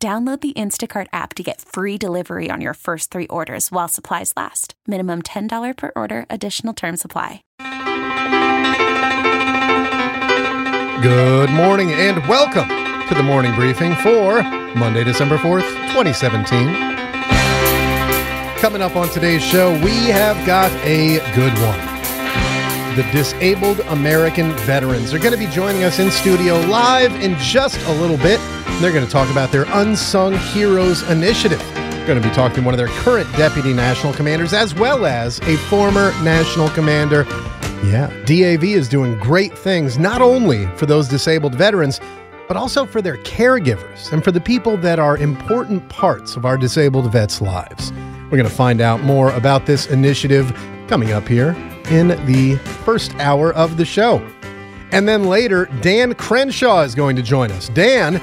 [0.00, 4.32] Download the Instacart app to get free delivery on your first three orders while supplies
[4.36, 4.74] last.
[4.86, 7.42] Minimum $10 per order, additional term supply.
[11.02, 12.68] Good morning and welcome
[13.08, 14.44] to the morning briefing for
[14.78, 16.68] Monday, December 4th, 2017.
[18.60, 21.87] Coming up on today's show, we have got a good one.
[22.98, 25.12] The Disabled American Veterans.
[25.12, 28.40] They're going to be joining us in studio live in just a little bit.
[28.80, 31.60] They're going to talk about their Unsung Heroes Initiative.
[32.08, 35.38] Going to be talking to one of their current deputy national commanders as well as
[35.42, 37.24] a former national commander.
[37.84, 42.00] Yeah, DAV is doing great things not only for those disabled veterans,
[42.48, 46.56] but also for their caregivers and for the people that are important parts of our
[46.56, 47.92] disabled vets' lives.
[48.24, 50.52] We're going to find out more about this initiative
[50.88, 51.50] coming up here
[51.90, 54.18] in the first hour of the show.
[54.90, 57.68] And then later, Dan Crenshaw is going to join us.
[57.68, 58.16] Dan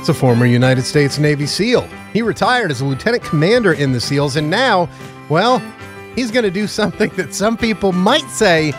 [0.00, 1.82] is a former United States Navy SEAL.
[2.12, 4.88] He retired as a lieutenant commander in the SEALs, and now,
[5.28, 5.58] well,
[6.14, 8.72] he's going to do something that some people might say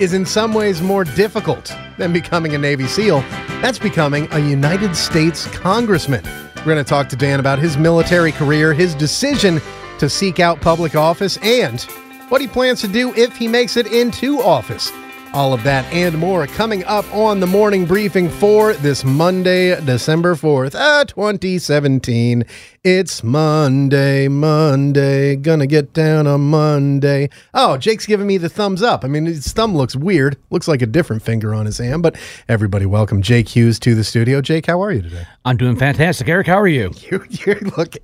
[0.00, 3.20] is in some ways more difficult than becoming a Navy SEAL.
[3.60, 6.24] That's becoming a United States congressman.
[6.56, 9.60] We're going to talk to Dan about his military career, his decision
[9.98, 11.86] to seek out public office, and
[12.28, 14.90] what he plans to do if he makes it into office.
[15.34, 20.36] All of that and more coming up on the morning briefing for this Monday, December
[20.36, 22.44] 4th, uh, 2017.
[22.84, 27.30] It's Monday, Monday, gonna get down on Monday.
[27.52, 29.04] Oh, Jake's giving me the thumbs up.
[29.04, 30.36] I mean, his thumb looks weird.
[30.50, 32.14] Looks like a different finger on his hand, but
[32.48, 34.40] everybody welcome Jake Hughes to the studio.
[34.40, 35.26] Jake, how are you today?
[35.44, 36.28] I'm doing fantastic.
[36.28, 36.92] Eric, how are you?
[37.10, 37.96] You, you look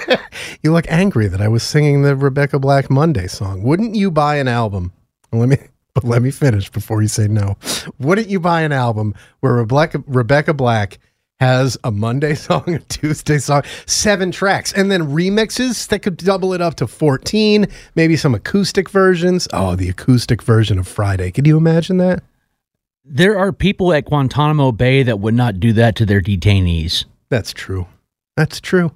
[0.62, 3.62] you look angry that I was singing the Rebecca Black Monday song.
[3.62, 4.92] Wouldn't you buy an album?
[5.32, 5.56] Let me
[5.94, 7.56] but let me finish before you say no.
[7.98, 10.98] Wouldn't you buy an album where Rebecca, Rebecca Black
[11.40, 16.52] has a Monday song, a Tuesday song, seven tracks, and then remixes that could double
[16.52, 19.48] it up to 14, maybe some acoustic versions?
[19.52, 21.30] Oh, the acoustic version of Friday.
[21.30, 22.22] Could you imagine that?
[23.04, 27.04] There are people at Guantanamo Bay that would not do that to their detainees.
[27.28, 27.86] That's true.
[28.36, 28.92] That's true.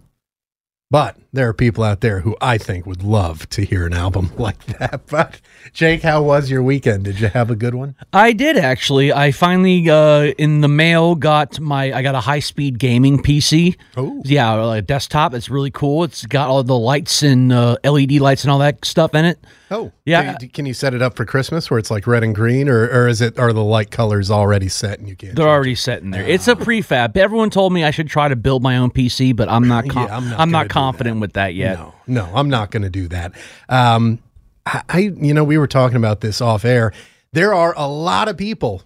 [0.90, 4.32] But there are people out there who I think would love to hear an album
[4.38, 5.06] like that.
[5.08, 5.40] But
[5.72, 7.04] Jake, how was your weekend?
[7.04, 7.94] Did you have a good one?
[8.12, 9.12] I did actually.
[9.12, 13.76] I finally uh, in the mail got my I got a high speed gaming PC.
[13.96, 15.34] Oh, Yeah, a desktop.
[15.34, 16.04] It's really cool.
[16.04, 19.38] It's got all the lights and uh, LED lights and all that stuff in it.
[19.70, 20.32] oh, Yeah.
[20.32, 22.68] Can you, can you set it up for Christmas where it's like red and green,
[22.70, 25.36] or, or is it are the light colors already set and you can't?
[25.36, 26.26] They're already set in there.
[26.26, 27.16] It's a prefab.
[27.18, 29.86] Everyone told me I should try to build my own PC, but I'm not.
[29.90, 30.68] Com- Yeah, I'm not I'm not do
[31.18, 31.78] confident with that yet.
[31.78, 33.32] No, no, I'm not going to do that.
[33.68, 34.18] Um,
[34.66, 36.92] I, I, you know, we were talking about this off air.
[37.32, 38.82] There are a lot of people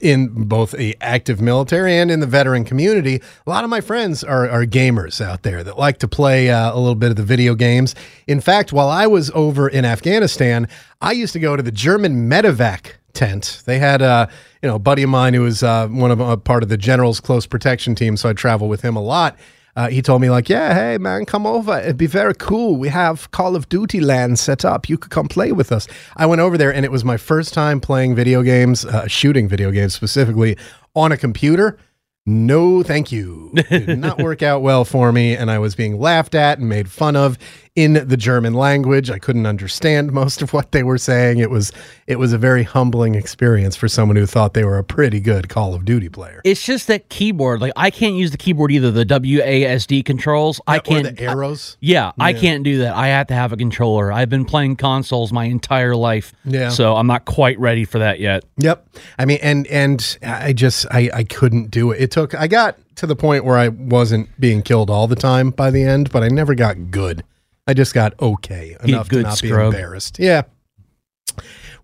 [0.00, 3.20] in both the active military and in the veteran community.
[3.44, 6.72] A lot of my friends are, are gamers out there that like to play uh,
[6.72, 7.96] a little bit of the video games.
[8.28, 10.68] In fact, while I was over in Afghanistan,
[11.00, 13.62] I used to go to the German medevac tent.
[13.66, 14.28] They had a
[14.62, 16.76] you know a buddy of mine who was uh, one of a part of the
[16.76, 19.36] general's close protection team, so I travel with him a lot.
[19.76, 21.78] Uh, he told me like, yeah, hey man, come over.
[21.78, 22.76] It'd be very cool.
[22.76, 24.88] We have Call of Duty land set up.
[24.88, 25.86] You could come play with us.
[26.16, 29.48] I went over there, and it was my first time playing video games, uh, shooting
[29.48, 30.56] video games specifically
[30.94, 31.78] on a computer.
[32.26, 33.52] No, thank you.
[33.56, 36.68] It did not work out well for me, and I was being laughed at and
[36.68, 37.38] made fun of
[37.82, 39.10] in the German language.
[39.10, 41.38] I couldn't understand most of what they were saying.
[41.38, 41.72] It was
[42.06, 45.48] it was a very humbling experience for someone who thought they were a pretty good
[45.48, 46.40] Call of Duty player.
[46.44, 47.60] It's just that keyboard.
[47.60, 48.90] Like I can't use the keyboard either.
[48.90, 50.60] The WASD controls.
[50.66, 51.16] I can't.
[51.16, 51.76] the arrows.
[51.80, 52.94] Yeah, I can't do that.
[52.94, 54.12] I have to have a controller.
[54.12, 56.32] I've been playing consoles my entire life.
[56.44, 56.68] Yeah.
[56.68, 58.44] So I'm not quite ready for that yet.
[58.58, 58.86] Yep.
[59.18, 62.00] I mean, and and I just I I couldn't do it.
[62.00, 65.50] It took I got to the point where I wasn't being killed all the time
[65.50, 67.24] by the end, but I never got good.
[67.70, 69.70] I just got okay enough to not scrub.
[69.70, 70.18] be embarrassed.
[70.18, 70.42] Yeah.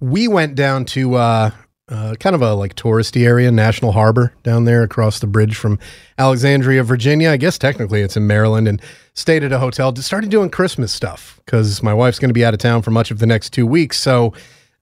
[0.00, 1.50] We went down to uh,
[1.88, 5.79] uh, kind of a like touristy area, National Harbor down there across the bridge from
[6.19, 7.31] Alexandria, Virginia.
[7.31, 8.83] I guess technically it's in Maryland, and
[9.15, 9.94] stayed at a hotel.
[9.94, 13.12] Started doing Christmas stuff because my wife's going to be out of town for much
[13.12, 13.97] of the next two weeks.
[14.00, 14.33] So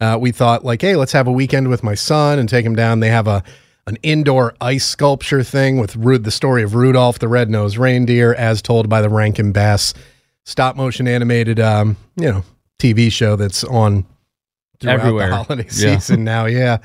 [0.00, 2.74] uh, we thought like, hey, let's have a weekend with my son and take him
[2.74, 3.00] down.
[3.00, 3.44] They have a
[3.86, 8.62] an indoor ice sculpture thing with Ru- the story of Rudolph the Red-Nosed Reindeer, as
[8.62, 9.92] told by the Rankin Bass
[10.44, 12.42] stop motion animated, um, you know,
[12.78, 14.04] TV show that's on
[14.80, 15.30] throughout Everywhere.
[15.30, 15.98] the holiday Yeah.
[15.98, 16.46] season now.
[16.46, 16.78] Yeah.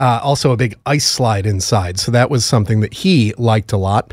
[0.00, 1.98] Uh, also, a big ice slide inside.
[2.00, 4.12] So that was something that he liked a lot.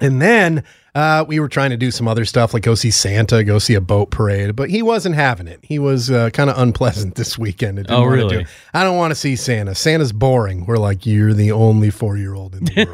[0.00, 0.62] And then
[0.94, 3.74] uh, we were trying to do some other stuff like go see Santa, go see
[3.74, 5.60] a boat parade, but he wasn't having it.
[5.62, 7.78] He was uh, kind of unpleasant this weekend.
[7.78, 8.44] It didn't Oh, really?
[8.44, 9.74] do- I don't want to see Santa.
[9.74, 10.66] Santa's boring.
[10.66, 12.84] We're like, you're the only four year old in the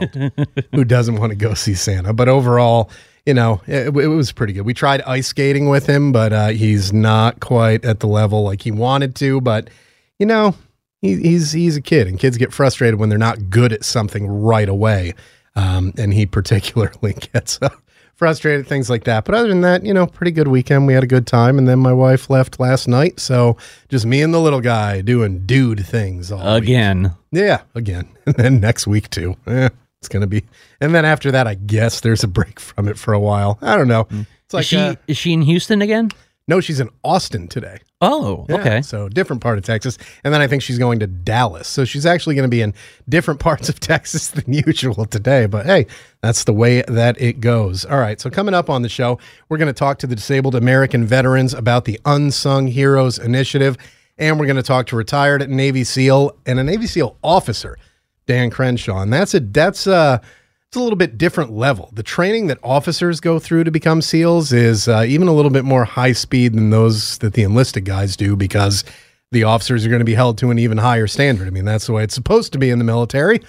[0.46, 2.12] world who doesn't want to go see Santa.
[2.12, 2.90] But overall,
[3.26, 4.66] you know, it, it was pretty good.
[4.66, 8.62] We tried ice skating with him, but uh, he's not quite at the level like
[8.62, 9.40] he wanted to.
[9.40, 9.70] But
[10.18, 10.54] you know,
[11.00, 14.26] he, he's he's a kid, and kids get frustrated when they're not good at something
[14.26, 15.14] right away.
[15.54, 17.68] Um, and he particularly gets uh,
[18.14, 19.24] frustrated things like that.
[19.24, 20.86] But other than that, you know, pretty good weekend.
[20.86, 23.56] We had a good time, and then my wife left last night, so
[23.88, 26.64] just me and the little guy doing dude things all week.
[26.64, 27.14] Again.
[27.30, 28.08] Yeah, again.
[28.24, 29.34] And then next week too.
[29.48, 29.68] Eh,
[30.02, 30.42] it's gonna be.
[30.80, 33.56] And then after that, I guess there's a break from it for a while.
[33.62, 34.08] I don't know.
[34.10, 36.10] It's like is she uh, is she in Houston again?
[36.48, 37.78] no, she's in Austin today.
[38.00, 38.82] Oh, Yeah, okay.
[38.82, 39.96] So different part of Texas.
[40.24, 41.68] And then I think she's going to Dallas.
[41.68, 42.74] So she's actually going to be in
[43.08, 45.46] different parts of Texas than usual today.
[45.46, 45.86] But hey,
[46.20, 47.84] that's the way that it goes.
[47.84, 48.20] All right.
[48.20, 51.54] So coming up on the show, we're going to talk to the disabled American veterans
[51.54, 53.76] about the Unsung Heroes Initiative.
[54.18, 57.78] And we're going to talk to retired Navy SEAL and a Navy SEAL officer,
[58.26, 59.02] Dan Crenshaw.
[59.02, 60.20] And that's a that's a
[60.68, 61.90] it's a little bit different level.
[61.92, 65.66] The training that officers go through to become SEALs is uh, even a little bit
[65.66, 68.82] more high speed than those that the enlisted guys do because
[69.32, 71.46] the officers are going to be held to an even higher standard.
[71.46, 73.40] I mean, that's the way it's supposed to be in the military.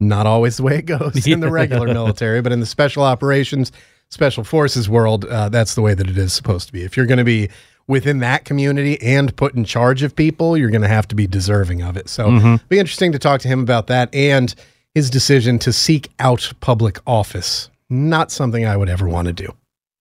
[0.00, 3.70] Not always the way it goes in the regular military, but in the special operations,
[4.08, 6.84] special forces world, uh, that's the way that it is supposed to be.
[6.84, 7.50] If you're going to be
[7.86, 11.26] within that community and put in charge of people, you're going to have to be
[11.26, 12.08] deserving of it.
[12.08, 14.54] So, it'd be interesting to talk to him about that and
[14.94, 17.70] his decision to seek out public office.
[17.88, 19.54] Not something I would ever want to do.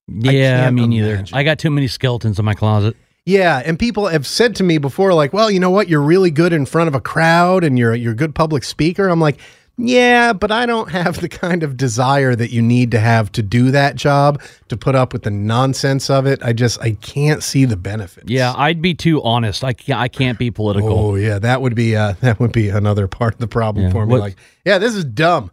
[0.08, 1.24] Yeah, can't me neither.
[1.34, 2.96] I got too many skeletons in my closet.
[3.26, 5.88] Yeah, and people have said to me before, like, "Well, you know what?
[5.88, 9.08] You're really good in front of a crowd, and you're you're a good public speaker."
[9.08, 9.38] I'm like,
[9.78, 13.42] "Yeah, but I don't have the kind of desire that you need to have to
[13.42, 16.42] do that job to put up with the nonsense of it.
[16.44, 19.64] I just I can't see the benefits." Yeah, I'd be too honest.
[19.64, 20.00] I can't.
[20.00, 20.98] I can't be political.
[20.98, 23.92] Oh yeah, that would be uh, that would be another part of the problem Yeah,
[23.92, 24.12] for me.
[24.12, 24.36] what- Like,
[24.66, 25.52] yeah, this is dumb.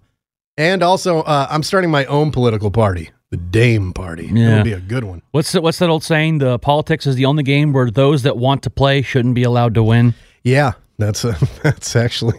[0.57, 4.29] And also, uh, I'm starting my own political party, the Dame Party.
[4.33, 4.57] Yeah.
[4.57, 5.23] would be a good one.
[5.31, 6.39] What's the, what's that old saying?
[6.39, 9.75] The politics is the only game where those that want to play shouldn't be allowed
[9.75, 10.15] to win.
[10.43, 12.39] Yeah, that's uh, that's actually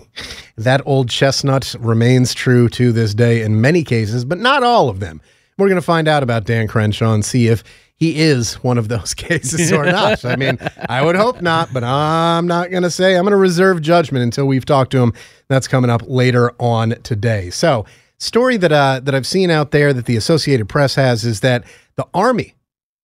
[0.58, 5.00] that old chestnut remains true to this day in many cases, but not all of
[5.00, 5.22] them.
[5.58, 7.64] We're going to find out about Dan Crenshaw and see if
[7.96, 10.24] he is one of those cases or not.
[10.24, 10.58] I mean,
[10.88, 13.16] I would hope not, but I'm not going to say.
[13.16, 15.14] I'm going to reserve judgment until we've talked to him.
[15.48, 17.50] That's coming up later on today.
[17.50, 17.86] So,
[18.18, 21.66] story that uh, that I've seen out there that the Associated Press has is that
[21.96, 22.56] the Army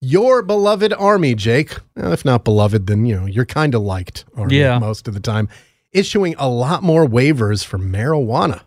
[0.02, 1.78] your beloved army, Jake.
[1.96, 4.80] If not beloved, then you know you're kind of liked army Yeah.
[4.80, 5.50] most of the time.
[5.92, 8.62] Issuing a lot more waivers for marijuana.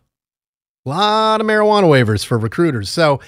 [0.87, 2.89] A lot of marijuana waivers for recruiters.
[2.89, 3.21] So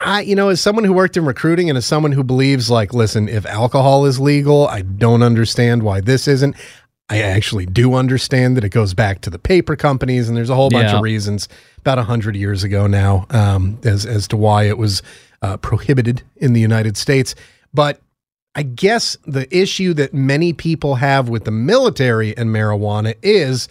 [0.00, 2.92] I, you know, as someone who worked in recruiting and as someone who believes, like,
[2.92, 6.56] listen, if alcohol is legal, I don't understand why this isn't.
[7.08, 10.56] I actually do understand that it goes back to the paper companies, and there's a
[10.56, 10.96] whole bunch Yeah.
[10.96, 15.02] of reasons about a hundred years ago now um, as as to why it was
[15.42, 17.34] uh, prohibited in the United States.
[17.74, 18.00] But
[18.54, 23.68] I guess the issue that many people have with the military and marijuana is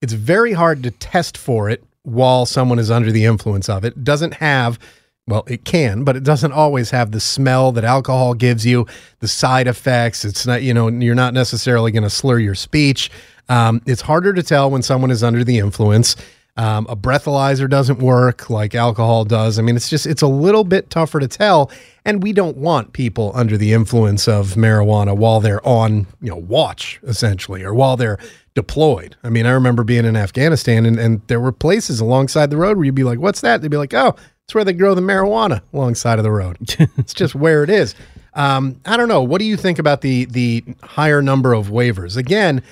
[0.00, 4.04] it's very hard to test for it while someone is under the influence of it.
[4.04, 4.78] Doesn't have
[5.26, 8.86] well, it can, but it doesn't always have the smell that alcohol gives you,
[9.20, 10.24] the side effects.
[10.24, 13.12] It's not, you know, you're not necessarily going to slur your speech.
[13.48, 16.16] Um, it's harder to tell when someone is under the influence.
[16.56, 19.58] Um, a breathalyzer doesn't work like alcohol does.
[19.58, 21.70] I mean, it's just, it's a little bit tougher to tell.
[22.04, 26.36] And we don't want people under the influence of marijuana while they're on, you know,
[26.36, 28.18] watch essentially, or while they're
[28.54, 29.16] deployed.
[29.22, 32.76] I mean, I remember being in Afghanistan and, and there were places alongside the road
[32.76, 33.62] where you'd be like, what's that?
[33.62, 36.58] They'd be like, oh, it's where they grow the marijuana alongside of the road.
[36.98, 37.94] it's just where it is.
[38.34, 39.22] Um, I don't know.
[39.22, 42.16] What do you think about the the higher number of waivers?
[42.16, 42.62] Again,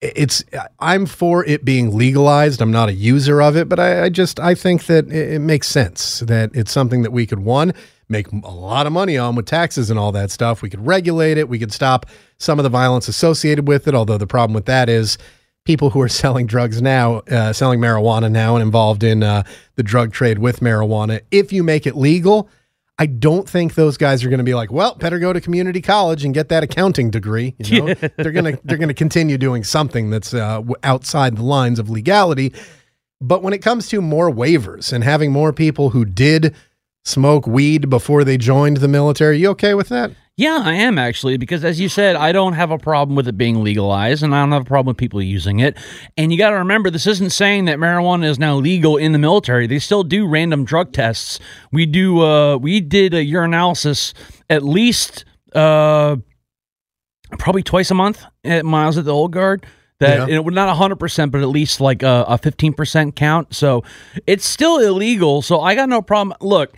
[0.00, 0.42] it's
[0.78, 2.62] I'm for it being legalized.
[2.62, 5.38] I'm not a user of it, but I, I just I think that it, it
[5.40, 7.74] makes sense that it's something that we could one
[8.08, 10.62] make a lot of money on with taxes and all that stuff.
[10.62, 11.48] We could regulate it.
[11.48, 12.06] We could stop
[12.38, 13.94] some of the violence associated with it.
[13.94, 15.18] Although the problem with that is
[15.64, 19.42] people who are selling drugs now, uh, selling marijuana now, and involved in uh,
[19.76, 21.20] the drug trade with marijuana.
[21.30, 22.48] If you make it legal,
[23.00, 25.80] I don't think those guys are going to be like, well, better go to community
[25.80, 27.54] college and get that accounting degree.
[27.58, 31.88] You know, they're gonna they're gonna continue doing something that's uh, outside the lines of
[31.88, 32.52] legality.
[33.18, 36.54] But when it comes to more waivers and having more people who did
[37.04, 40.12] smoke weed before they joined the military, you okay with that?
[40.36, 43.36] Yeah, I am actually, because as you said, I don't have a problem with it
[43.36, 45.76] being legalized, and I don't have a problem with people using it.
[46.16, 49.18] And you got to remember, this isn't saying that marijuana is now legal in the
[49.18, 49.66] military.
[49.66, 51.40] They still do random drug tests.
[51.72, 52.22] We do.
[52.22, 54.14] Uh, we did a urinalysis
[54.48, 56.16] at least uh,
[57.38, 59.66] probably twice a month at Miles at the old guard.
[60.00, 60.36] That Yeah.
[60.36, 63.54] it would not hundred percent, but at least like a, a fifteen percent count.
[63.54, 63.84] So
[64.26, 65.42] it's still illegal.
[65.42, 66.36] So I got no problem.
[66.40, 66.74] Look,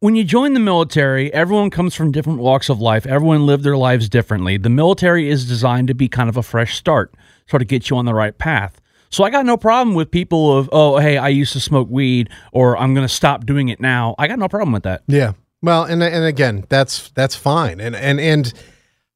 [0.00, 3.06] when you join the military, everyone comes from different walks of life.
[3.06, 4.56] Everyone lived their lives differently.
[4.58, 7.14] The military is designed to be kind of a fresh start,
[7.48, 8.80] sort of get you on the right path.
[9.08, 12.28] So I got no problem with people of, oh, hey, I used to smoke weed,
[12.52, 14.14] or I'm going to stop doing it now.
[14.18, 15.02] I got no problem with that.
[15.06, 15.32] Yeah.
[15.62, 17.80] Well, and and again, that's that's fine.
[17.80, 18.52] And and and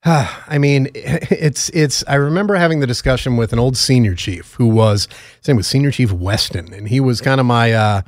[0.05, 2.03] I mean, it's it's.
[2.09, 5.67] I remember having the discussion with an old senior chief who was his name was
[5.67, 8.03] Senior Chief Weston, and he was kind of my, uh,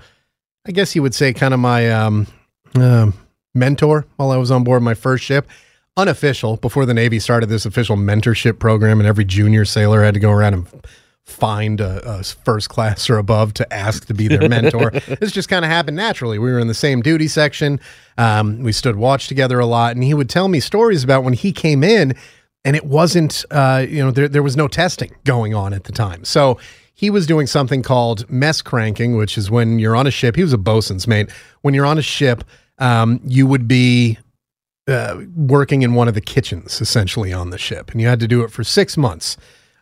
[0.66, 2.26] I guess you would say, kind of my um,
[2.75, 3.14] um
[3.54, 5.49] mentor while I was on board my first ship.
[5.94, 10.20] Unofficial before the Navy started this official mentorship program, and every junior sailor had to
[10.20, 10.87] go around and
[11.25, 14.91] find a, a first class or above to ask to be their mentor.
[15.21, 16.38] this just kind of happened naturally.
[16.38, 17.81] We were in the same duty section.
[18.19, 21.35] Um, we stood watch together a lot, and he would tell me stories about when
[21.35, 22.14] he came in,
[22.64, 25.93] and it wasn't, uh, you know, there, there was no testing going on at the
[25.93, 26.25] time.
[26.25, 26.59] So
[26.93, 30.37] he was doing something called mess cranking, which is when you're on a ship.
[30.37, 31.31] He was a bosun's mate.
[31.62, 32.45] When you're on a ship,
[32.79, 34.19] um, you would be
[34.88, 38.29] uh, working in one of the kitchens essentially on the ship, and you had to
[38.29, 39.37] do it for six months.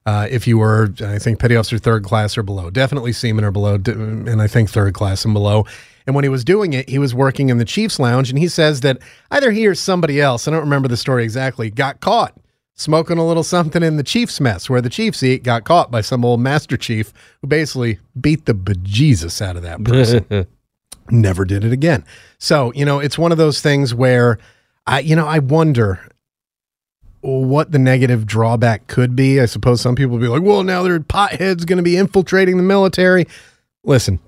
[0.07, 3.51] Uh, if you were, I think, petty officer third class or below, definitely seaman or
[3.51, 5.67] below, and I think third class and below.
[6.07, 8.49] And when he was doing it, he was working in the chief's lounge, and he
[8.49, 8.99] says that
[9.31, 12.35] either he or somebody else, I don't remember the story exactly, got caught
[12.75, 16.01] smoking a little something in the chief's mess where the chiefs eat, got caught by
[16.01, 20.47] some old master chief who basically beat the bejesus out of that person
[21.13, 22.05] never did it again.
[22.39, 24.39] So, you know, it's one of those things where
[24.87, 26.10] I, you know, I wonder
[27.21, 29.41] what the negative drawback could be.
[29.41, 31.97] I suppose some people will be like, well, now there are potheads going to be
[31.97, 33.27] infiltrating the military.
[33.85, 34.19] Listen,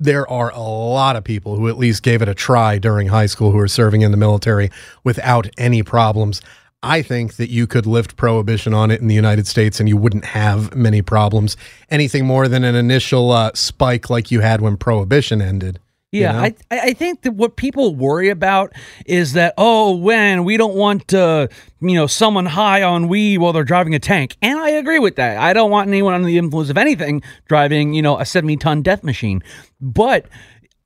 [0.00, 3.26] there are a lot of people who at least gave it a try during high
[3.26, 4.70] school who are serving in the military
[5.02, 6.40] without any problems.
[6.82, 9.96] I think that you could lift prohibition on it in the United States and you
[9.96, 11.56] wouldn't have many problems.
[11.90, 15.80] Anything more than an initial uh, spike like you had when prohibition ended.
[16.16, 16.46] You Yeah, know?
[16.46, 18.72] I I I think that what people worry about
[19.04, 21.48] is that oh, when we don't want uh,
[21.82, 25.16] you know someone high on weed while they're driving a tank, and I agree with
[25.16, 25.36] that.
[25.36, 28.80] I don't want anyone under the influence of anything driving you know a seventy ton
[28.82, 29.42] death machine.
[29.82, 30.26] But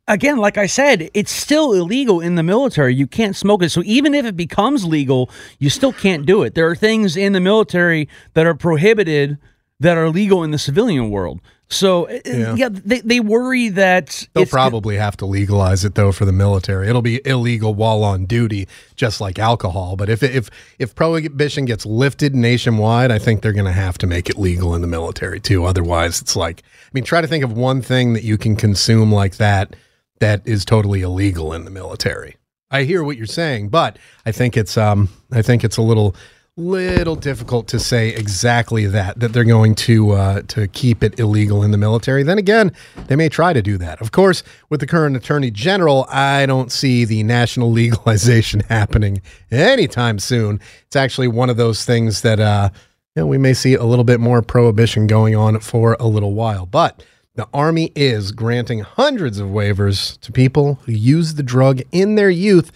[0.09, 2.95] again, like I said, it's still illegal in the military.
[2.95, 3.71] You can't smoke it.
[3.71, 6.55] So even if it becomes legal, you still can't do it.
[6.55, 9.39] There are things in the military that are prohibited
[9.83, 11.41] that are legal in the civilian world.
[11.69, 12.55] So uh, Yeah.
[12.55, 16.89] yeah, they, they worry that They'll probably have to legalize it though for the military.
[16.89, 19.97] It'll be illegal while on duty, just like alcohol.
[19.97, 24.07] But if if if prohibition gets lifted nationwide, I think they're going to have to
[24.07, 25.65] make it legal in the military too.
[25.65, 29.11] Otherwise, it's like I mean, try to think of one thing that you can consume
[29.11, 29.75] like that
[30.21, 32.37] that is totally illegal in the military.
[32.71, 36.15] I hear what you're saying, but I think it's um I think it's a little
[36.59, 41.63] little difficult to say exactly that that they're going to uh, to keep it illegal
[41.63, 42.23] in the military.
[42.23, 42.73] Then again,
[43.07, 44.03] they may try to do that.
[44.03, 50.19] Of course, with the current attorney general, I don't see the national legalization happening anytime
[50.19, 50.61] soon.
[50.87, 52.69] It's actually one of those things that uh,
[53.17, 56.35] you know, we may see a little bit more prohibition going on for a little
[56.35, 57.03] while, but.
[57.35, 62.29] The Army is granting hundreds of waivers to people who use the drug in their
[62.29, 62.71] youth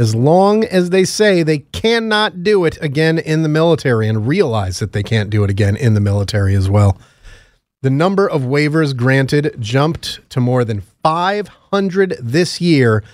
[0.00, 4.78] as long as they say they cannot do it again in the military and realize
[4.78, 6.98] that they can't do it again in the military as well.
[7.82, 13.04] The number of waivers granted jumped to more than 500 this year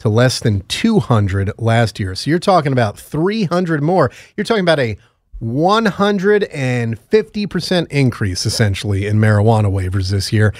[0.00, 2.16] to less than 200 last year.
[2.16, 4.10] So you're talking about 300 more.
[4.36, 4.98] You're talking about a
[5.40, 10.52] 150% increase essentially in marijuana waivers this year.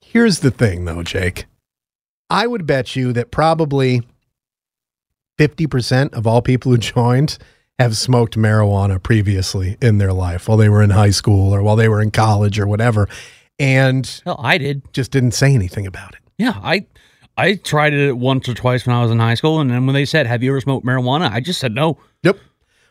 [0.00, 1.46] Here's the thing though, Jake.
[2.30, 4.02] I would bet you that probably
[5.38, 7.38] 50% of all people who joined
[7.78, 11.76] have smoked marijuana previously in their life while they were in high school or while
[11.76, 13.08] they were in college or whatever
[13.58, 14.82] and Hell, I did.
[14.92, 16.20] just didn't say anything about it.
[16.38, 16.86] Yeah, I
[17.38, 19.94] I tried it once or twice when I was in high school, and then when
[19.94, 21.96] they said, "Have you ever smoked marijuana?" I just said no.
[22.22, 22.38] Yep.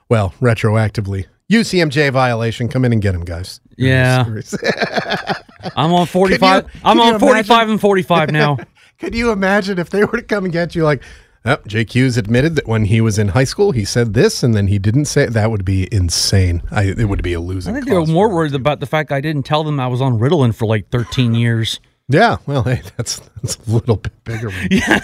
[0.09, 1.25] Well, retroactively.
[1.51, 2.67] UCMJ violation.
[2.67, 3.59] Come in and get him, guys.
[3.77, 4.25] Yeah.
[5.75, 6.63] I'm on 45.
[6.63, 7.71] You- I'm on 45 imagine?
[7.73, 8.57] and 45 now.
[8.97, 11.03] Could you imagine if they were to come and get you like,
[11.45, 14.55] Yep, Jake Hughes admitted that when he was in high school, he said this, and
[14.55, 15.33] then he didn't say it.
[15.33, 16.63] That would be insane.
[16.71, 17.73] I, it would be a losing.
[17.73, 20.01] I think they were more worried about the fact I didn't tell them I was
[20.01, 21.79] on Ritalin for like 13 years.
[22.07, 24.51] Yeah, well, hey, that's that's a little bit bigger.
[24.71, 24.99] Yeah,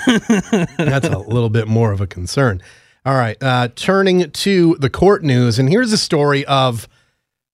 [0.77, 2.62] that's a little bit more of a concern.
[3.05, 6.88] All right, uh, turning to the court news, and here's a story of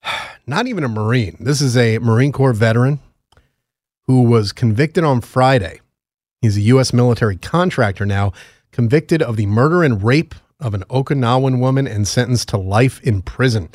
[0.47, 1.37] not even a Marine.
[1.39, 2.99] This is a Marine Corps veteran
[4.05, 5.81] who was convicted on Friday.
[6.41, 6.93] He's a U.S.
[6.93, 8.31] military contractor now,
[8.71, 13.21] convicted of the murder and rape of an Okinawan woman and sentenced to life in
[13.21, 13.69] prison.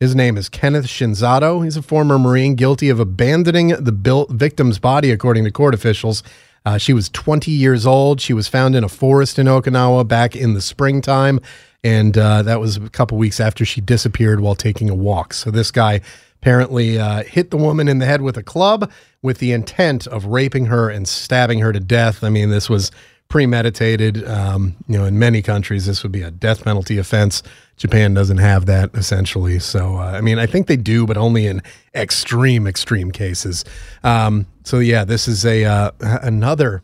[0.00, 1.64] His name is Kenneth Shinzato.
[1.64, 6.22] He's a former Marine guilty of abandoning the victim's body, according to court officials.
[6.64, 8.20] Uh, she was 20 years old.
[8.20, 11.40] She was found in a forest in Okinawa back in the springtime,
[11.82, 15.34] and uh, that was a couple weeks after she disappeared while taking a walk.
[15.34, 16.00] So this guy
[16.40, 18.90] apparently uh, hit the woman in the head with a club
[19.22, 22.22] with the intent of raping her and stabbing her to death.
[22.22, 22.92] I mean, this was
[23.28, 24.26] premeditated.
[24.26, 27.42] Um, you know, in many countries, this would be a death penalty offense.
[27.76, 29.58] Japan doesn't have that essentially.
[29.58, 31.62] So, uh, I mean, I think they do, but only in
[31.94, 33.64] extreme, extreme cases.
[34.02, 36.82] Um, so, yeah, this is a uh, another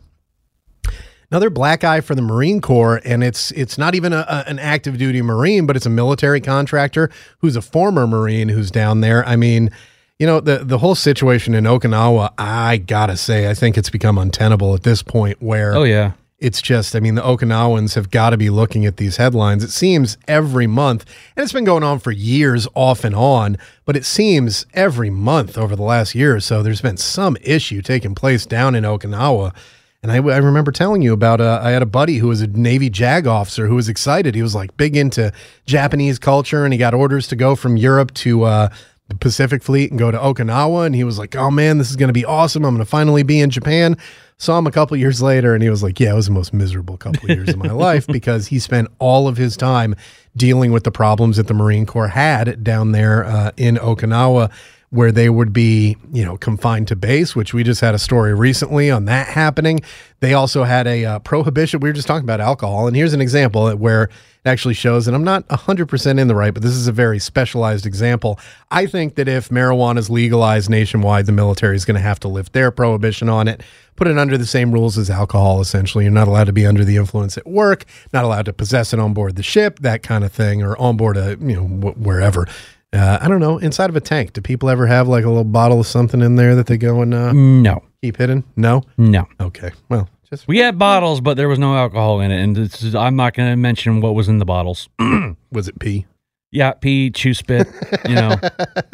[1.30, 4.58] another black eye for the Marine Corps, and it's it's not even a, a, an
[4.58, 9.26] active duty Marine, but it's a military contractor who's a former Marine who's down there.
[9.26, 9.70] I mean,
[10.18, 14.16] you know, the the whole situation in Okinawa, I gotta say, I think it's become
[14.16, 15.42] untenable at this point.
[15.42, 16.12] Where Oh, yeah.
[16.44, 19.64] It's just, I mean, the Okinawans have got to be looking at these headlines.
[19.64, 23.96] It seems every month, and it's been going on for years off and on, but
[23.96, 28.14] it seems every month over the last year or so, there's been some issue taking
[28.14, 29.54] place down in Okinawa.
[30.02, 32.46] And I, I remember telling you about, uh, I had a buddy who was a
[32.46, 34.34] Navy JAG officer who was excited.
[34.34, 35.32] He was like big into
[35.64, 38.68] Japanese culture and he got orders to go from Europe to, uh,
[39.08, 40.84] the Pacific Fleet and go to Okinawa.
[40.84, 42.66] And he was like, oh man, this is going to be awesome.
[42.66, 43.96] I'm going to finally be in Japan.
[44.36, 46.52] Saw him a couple years later and he was like, yeah, it was the most
[46.52, 49.94] miserable couple years of my life because he spent all of his time
[50.36, 54.50] dealing with the problems that the Marine Corps had down there uh, in Okinawa
[54.94, 58.32] where they would be, you know, confined to base, which we just had a story
[58.32, 59.80] recently on that happening.
[60.20, 61.80] They also had a uh, prohibition.
[61.80, 64.10] We were just talking about alcohol, and here's an example where it
[64.44, 67.86] actually shows, and I'm not 100% in the right, but this is a very specialized
[67.86, 68.38] example.
[68.70, 72.28] I think that if marijuana is legalized nationwide, the military is going to have to
[72.28, 73.64] lift their prohibition on it,
[73.96, 76.04] put it under the same rules as alcohol, essentially.
[76.04, 79.00] You're not allowed to be under the influence at work, not allowed to possess it
[79.00, 81.98] on board the ship, that kind of thing, or on board a, you know, wh-
[81.98, 82.46] wherever.
[82.94, 83.58] Uh, I don't know.
[83.58, 86.36] Inside of a tank, do people ever have like a little bottle of something in
[86.36, 87.82] there that they go and uh, No.
[88.02, 88.44] keep hidden?
[88.56, 88.82] No.
[88.96, 89.26] No.
[89.40, 89.72] Okay.
[89.88, 92.40] Well, just We had bottles, but there was no alcohol in it.
[92.42, 94.88] And this is, I'm not going to mention what was in the bottles.
[95.50, 96.06] was it pee?
[96.52, 97.66] Yeah, pee, chew spit,
[98.08, 98.36] you know.
[98.40, 98.92] I,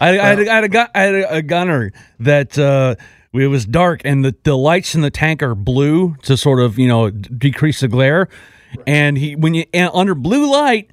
[0.00, 2.94] I, had, a- I, had a gu- I had a, gunner that uh,
[3.34, 6.78] it was dark and the, the lights in the tank are blue to sort of,
[6.78, 8.28] you know, decrease the glare.
[8.86, 10.90] And he, when you, and under blue light,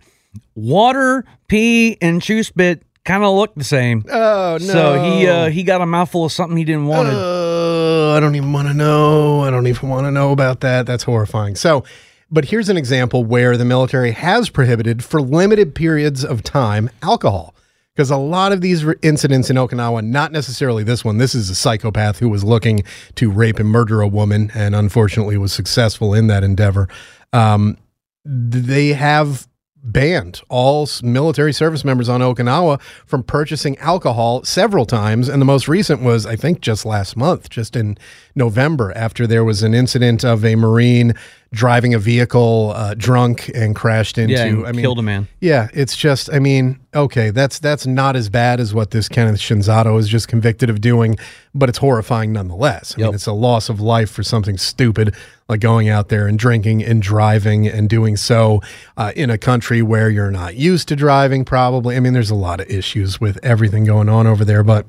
[0.56, 4.06] water, pee, and chew spit kind of look the same.
[4.10, 4.68] Oh no!
[4.68, 7.10] So he uh, he got a mouthful of something he didn't want.
[7.12, 9.42] Oh, I don't even want to know.
[9.42, 10.86] I don't even want to know about that.
[10.86, 11.56] That's horrifying.
[11.56, 11.84] So,
[12.30, 17.56] but here's an example where the military has prohibited for limited periods of time alcohol.
[17.96, 21.56] Because a lot of these incidents in Okinawa, not necessarily this one, this is a
[21.56, 22.84] psychopath who was looking
[23.16, 26.88] to rape and murder a woman and unfortunately was successful in that endeavor.
[27.34, 27.78] Um,
[28.24, 29.49] they have
[29.84, 35.30] banned all military service members on Okinawa from purchasing alcohol several times.
[35.30, 37.98] And the most recent was, I think, just last month, just in
[38.36, 41.14] November, after there was an incident of a Marine
[41.52, 44.34] driving a vehicle uh, drunk and crashed into.
[44.34, 45.28] yeah, and I mean, killed a man.
[45.40, 49.40] yeah, it's just I mean, okay, that's that's not as bad as what this Kenneth
[49.40, 51.18] Shinzato is just convicted of doing,
[51.56, 52.96] but it's horrifying nonetheless.
[52.98, 55.16] I mean, it's a loss of life for something stupid
[55.48, 58.62] like going out there and drinking and driving and doing so
[58.98, 61.96] uh, in a country where you're not used to driving probably.
[61.96, 64.86] I mean, there's a lot of issues with everything going on over there, but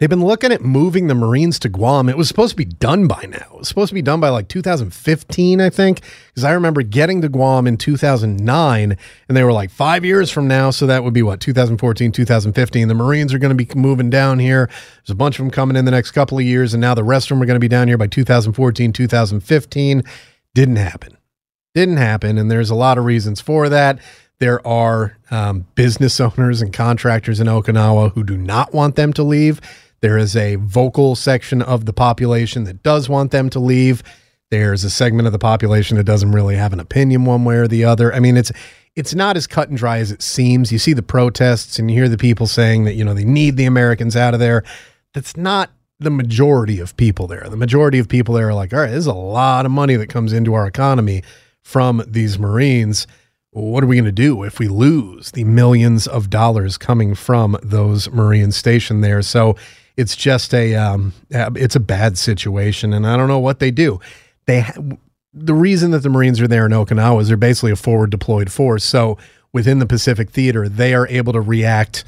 [0.00, 2.08] They've been looking at moving the Marines to Guam.
[2.08, 3.50] It was supposed to be done by now.
[3.52, 7.20] It was supposed to be done by like 2015, I think, because I remember getting
[7.20, 8.96] to Guam in 2009,
[9.28, 10.70] and they were like five years from now.
[10.70, 12.88] So that would be what 2014, 2015.
[12.88, 14.70] The Marines are going to be moving down here.
[14.96, 17.04] There's a bunch of them coming in the next couple of years, and now the
[17.04, 20.02] rest of them are going to be down here by 2014, 2015.
[20.54, 21.18] Didn't happen.
[21.74, 23.98] Didn't happen, and there's a lot of reasons for that.
[24.38, 29.22] There are um, business owners and contractors in Okinawa who do not want them to
[29.22, 29.60] leave.
[30.02, 34.02] There is a vocal section of the population that does want them to leave.
[34.50, 37.68] There's a segment of the population that doesn't really have an opinion one way or
[37.68, 38.12] the other.
[38.12, 38.50] I mean, it's
[38.96, 40.72] it's not as cut and dry as it seems.
[40.72, 43.56] You see the protests and you hear the people saying that you know they need
[43.56, 44.64] the Americans out of there.
[45.14, 47.46] That's not the majority of people there.
[47.48, 50.08] The majority of people there are like, all right, there's a lot of money that
[50.08, 51.22] comes into our economy
[51.62, 53.06] from these Marines.
[53.50, 57.58] What are we going to do if we lose the millions of dollars coming from
[57.62, 59.22] those Marines stationed there?
[59.22, 59.56] So
[60.00, 64.00] it's just a um, it's a bad situation, and I don't know what they do.
[64.46, 64.64] They
[65.32, 68.50] the reason that the Marines are there in Okinawa is they're basically a forward deployed
[68.50, 68.82] force.
[68.82, 69.18] So
[69.52, 72.04] within the Pacific Theater, they are able to react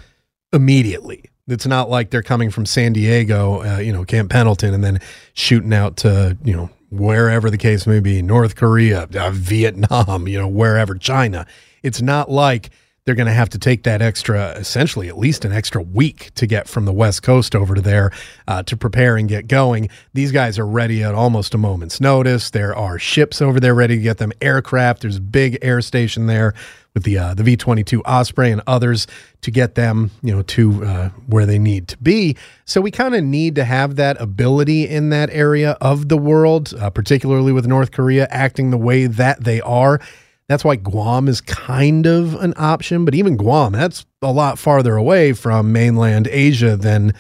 [0.52, 1.24] immediately.
[1.46, 5.00] It's not like they're coming from San Diego, uh, you know, Camp Pendleton, and then
[5.35, 10.38] shooting out to, you know, wherever the case may be, North Korea, uh, Vietnam, you
[10.38, 11.46] know, wherever, China.
[11.83, 12.70] It's not like
[13.04, 16.46] they're going to have to take that extra, essentially at least an extra week to
[16.46, 18.12] get from the West Coast over to there
[18.46, 19.88] uh, to prepare and get going.
[20.14, 22.50] These guys are ready at almost a moment's notice.
[22.50, 25.02] There are ships over there ready to get them, aircraft.
[25.02, 26.54] There's a big air station there
[26.94, 29.06] with the uh, the V twenty two Osprey and others
[29.40, 32.36] to get them you know to uh, where they need to be.
[32.66, 36.74] So we kind of need to have that ability in that area of the world,
[36.78, 40.00] uh, particularly with North Korea acting the way that they are.
[40.48, 44.96] That's why Guam is kind of an option, but even Guam, that's a lot farther
[44.96, 47.14] away from mainland Asia than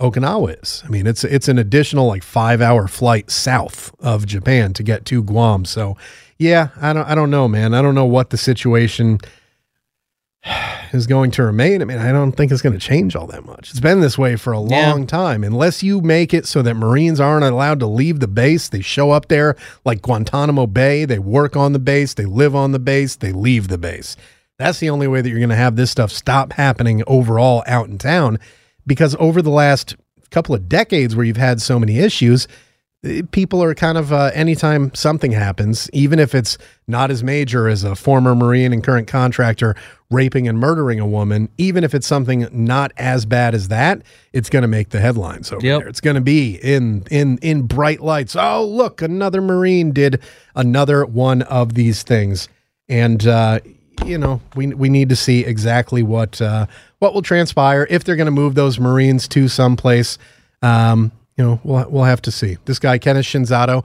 [0.00, 0.82] Okinawa is.
[0.84, 5.04] I mean, it's it's an additional like five hour flight south of Japan to get
[5.06, 5.64] to Guam.
[5.64, 5.96] So
[6.38, 7.74] yeah, I don't I don't know, man.
[7.74, 9.18] I don't know what the situation
[10.92, 11.82] is going to remain.
[11.82, 13.70] I mean, I don't think it's going to change all that much.
[13.70, 15.06] It's been this way for a long yeah.
[15.06, 15.44] time.
[15.44, 19.10] Unless you make it so that Marines aren't allowed to leave the base, they show
[19.10, 23.16] up there like Guantanamo Bay, they work on the base, they live on the base,
[23.16, 24.16] they leave the base.
[24.58, 27.88] That's the only way that you're going to have this stuff stop happening overall out
[27.88, 28.38] in town
[28.86, 29.96] because over the last
[30.30, 32.46] couple of decades where you've had so many issues,
[33.30, 37.84] people are kind of uh, anytime something happens, even if it's not as major as
[37.84, 39.74] a former Marine and current contractor
[40.10, 44.48] raping and murdering a woman, even if it's something not as bad as that, it's
[44.48, 45.80] going to make the headlines over yep.
[45.80, 45.88] there.
[45.88, 48.36] It's going to be in in in bright lights.
[48.36, 50.20] Oh, look, another Marine did
[50.54, 52.48] another one of these things,
[52.88, 53.60] and uh,
[54.04, 56.66] you know we we need to see exactly what uh,
[57.00, 60.16] what will transpire if they're going to move those Marines to someplace.
[60.62, 62.58] Um, you know, we'll we'll have to see.
[62.64, 63.84] This guy Kenneth Shinzato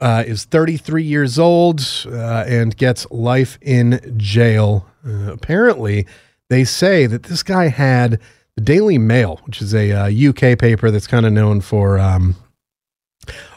[0.00, 4.86] uh, is 33 years old uh, and gets life in jail.
[5.06, 6.06] Uh, apparently,
[6.50, 8.20] they say that this guy had
[8.56, 9.92] the Daily Mail, which is a
[10.28, 12.34] UK uh, paper that's kind of known for, um,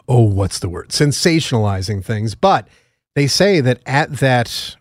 [0.08, 0.90] oh, what's the word?
[0.90, 2.36] Sensationalizing things.
[2.36, 2.68] But
[3.16, 4.76] they say that at that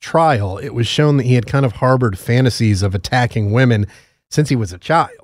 [0.00, 3.86] trial, it was shown that he had kind of harbored fantasies of attacking women
[4.30, 5.23] since he was a child.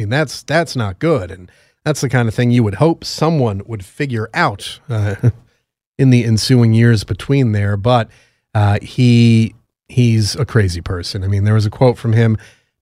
[0.00, 1.52] I mean, that's that's not good, and
[1.84, 5.16] that's the kind of thing you would hope someone would figure out uh,
[5.98, 7.76] in the ensuing years between there.
[7.76, 8.08] But
[8.54, 9.54] uh, he
[9.90, 11.22] he's a crazy person.
[11.22, 12.38] I mean, there was a quote from him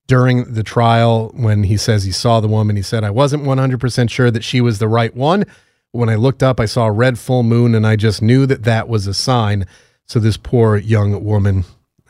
[0.07, 2.77] during the trial when he says he saw the woman.
[2.77, 5.45] He said, "I wasn't 100% sure that she was the right one.
[5.91, 8.63] When I looked up, I saw a red full moon, and I just knew that
[8.63, 9.67] that was a sign."
[10.07, 11.65] So this poor young woman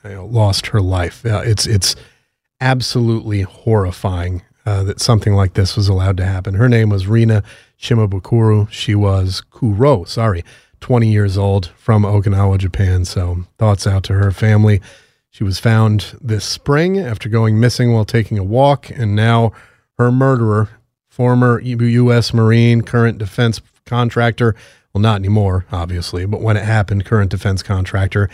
[0.04, 1.24] you know, lost her life.
[1.24, 1.96] Uh, it's it's
[2.60, 6.54] absolutely horrifying uh, that something like this was allowed to happen.
[6.54, 7.42] Her name was Rina
[7.80, 8.70] Shimabukuro.
[8.70, 10.44] She was Kuro, sorry,
[10.80, 13.06] 20 years old from Okinawa, Japan.
[13.06, 14.82] So thoughts out to her family.
[15.30, 19.52] She was found this spring after going missing while taking a walk, and now
[19.96, 20.68] her murderer,
[21.08, 22.34] former U.S.
[22.34, 24.54] Marine, current defense contractor,
[24.92, 28.28] well, not anymore, obviously, but when it happened, current defense contractor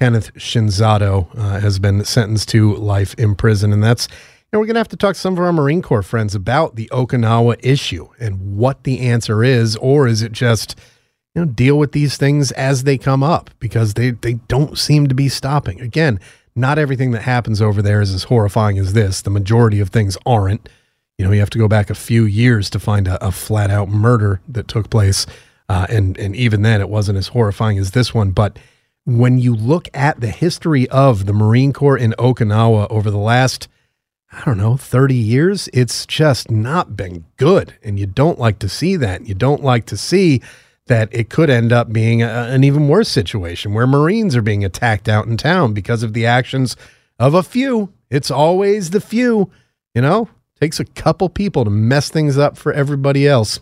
[0.00, 3.70] Kenneth Shinzato uh, has been sentenced to life in prison.
[3.70, 4.08] And that's
[4.52, 6.74] and we're going to have to talk to some of our Marine Corps friends about
[6.74, 10.74] the Okinawa issue and what the answer is, or is it just,
[11.34, 15.06] you know, deal with these things as they come up because they, they don't seem
[15.06, 15.80] to be stopping.
[15.80, 16.18] Again,
[16.56, 19.22] not everything that happens over there is as horrifying as this.
[19.22, 20.68] The majority of things aren't.
[21.16, 23.70] You know, you have to go back a few years to find a, a flat
[23.70, 25.26] out murder that took place.
[25.68, 28.32] Uh, and, and even then, it wasn't as horrifying as this one.
[28.32, 28.58] But
[29.04, 33.68] when you look at the history of the Marine Corps in Okinawa over the last–
[34.32, 37.74] I don't know, 30 years, it's just not been good.
[37.82, 39.26] And you don't like to see that.
[39.26, 40.40] You don't like to see
[40.86, 44.64] that it could end up being a, an even worse situation where Marines are being
[44.64, 46.76] attacked out in town because of the actions
[47.18, 47.92] of a few.
[48.08, 49.50] It's always the few,
[49.94, 50.28] you know,
[50.60, 53.58] takes a couple people to mess things up for everybody else.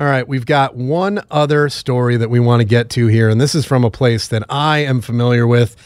[0.00, 3.40] All right, we've got one other story that we want to get to here, and
[3.40, 5.76] this is from a place that I am familiar with.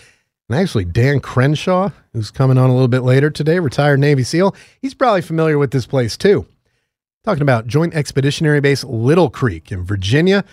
[0.49, 4.55] And actually, Dan Crenshaw, who's coming on a little bit later today, retired Navy SEAL,
[4.81, 6.47] he's probably familiar with this place too.
[7.25, 10.45] Talking about Joint Expeditionary Base Little Creek in Virginia.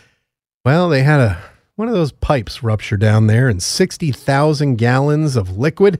[0.66, 1.42] Well, they had a
[1.76, 6.00] one of those pipes rupture down there and 60,000 gallons of liquid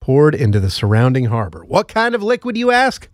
[0.00, 1.64] poured into the surrounding harbor.
[1.64, 3.08] What kind of liquid, you ask?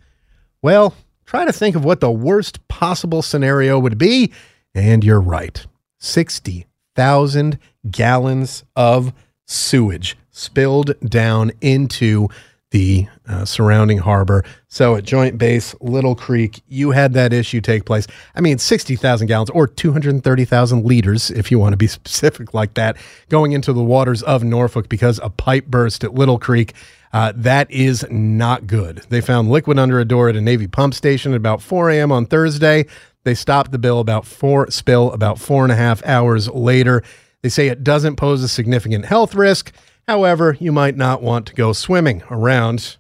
[0.63, 0.95] Well,
[1.27, 4.33] try to think of what the worst possible scenario would be.
[4.75, 5.67] And you're right
[5.99, 7.59] 60,000
[7.91, 9.13] gallons of
[9.49, 12.29] sewage spilled down into
[12.71, 14.45] the uh, surrounding harbor.
[14.69, 18.07] So at Joint Base Little Creek, you had that issue take place.
[18.35, 22.97] I mean, 60,000 gallons or 230,000 liters, if you want to be specific like that,
[23.31, 26.75] going into the waters of Norfolk because a pipe burst at Little Creek.
[27.11, 28.99] Uh, that is not good.
[29.09, 32.13] They found liquid under a door at a Navy pump station at about 4 a.m.
[32.13, 32.85] on Thursday.
[33.25, 37.03] They stopped the bill about four spill about four and a half hours later.
[37.43, 39.73] They say it doesn't pose a significant health risk.
[40.07, 42.97] However, you might not want to go swimming around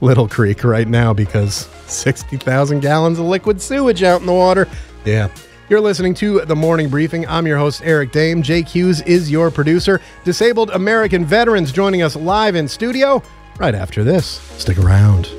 [0.00, 4.66] Little Creek right now because 60,000 gallons of liquid sewage out in the water.
[5.04, 5.28] Yeah.
[5.68, 7.28] You're listening to The Morning Briefing.
[7.28, 8.42] I'm your host, Eric Dame.
[8.42, 10.00] Jake Hughes is your producer.
[10.24, 13.22] Disabled American veterans joining us live in studio
[13.58, 14.26] right after this.
[14.58, 15.30] Stick around.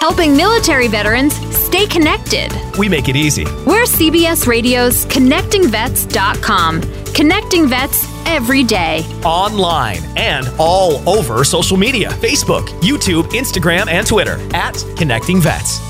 [0.00, 2.50] Helping military veterans stay connected.
[2.78, 3.44] We make it easy.
[3.66, 6.80] We're CBS Radio's ConnectingVets.com.
[7.12, 9.00] Connecting vets every day.
[9.26, 15.80] Online and all over social media Facebook, YouTube, Instagram, and Twitter at Connecting Vets.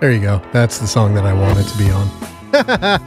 [0.00, 0.40] There you go.
[0.52, 2.08] That's the song that I wanted to be on.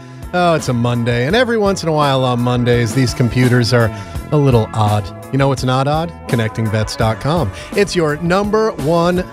[0.36, 1.26] oh, it's a Monday.
[1.26, 3.89] And every once in a while on Mondays, these computers are
[4.32, 5.06] a little odd.
[5.32, 6.10] You know what's not odd?
[6.28, 7.52] ConnectingVets.com.
[7.71, 9.26] It's your number one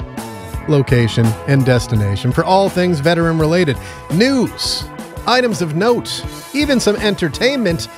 [0.69, 3.77] location and destination for all things veteran related
[4.15, 4.85] news,
[5.27, 7.89] items of note, even some entertainment,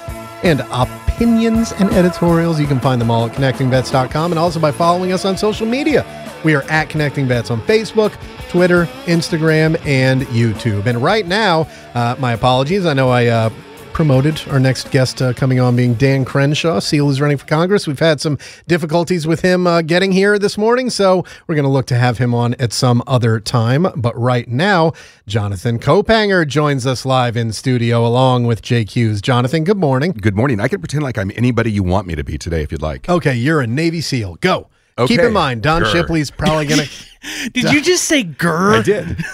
[0.42, 2.58] and opinions and editorials.
[2.58, 6.06] You can find them all at connectingvets.com and also by following us on social media.
[6.42, 8.12] We are at Connecting Vets on Facebook,
[8.54, 10.86] Twitter, Instagram, and YouTube.
[10.86, 12.86] And right now, uh, my apologies.
[12.86, 13.50] I know I uh,
[13.92, 16.78] promoted our next guest uh, coming on being Dan Crenshaw.
[16.78, 17.88] Seal who's running for Congress.
[17.88, 18.38] We've had some
[18.68, 22.18] difficulties with him uh, getting here this morning, so we're going to look to have
[22.18, 23.88] him on at some other time.
[23.96, 24.92] But right now,
[25.26, 29.20] Jonathan Kaupanger joins us live in studio along with Jake Hughes.
[29.20, 30.12] Jonathan, good morning.
[30.12, 30.60] Good morning.
[30.60, 33.08] I can pretend like I'm anybody you want me to be today if you'd like.
[33.08, 34.36] Okay, you're a Navy SEAL.
[34.36, 34.68] Go.
[35.06, 35.92] Keep in mind, Don Grr.
[35.92, 36.88] Shipley's probably to.
[37.52, 38.78] Did you just say grr?
[38.78, 39.24] I did.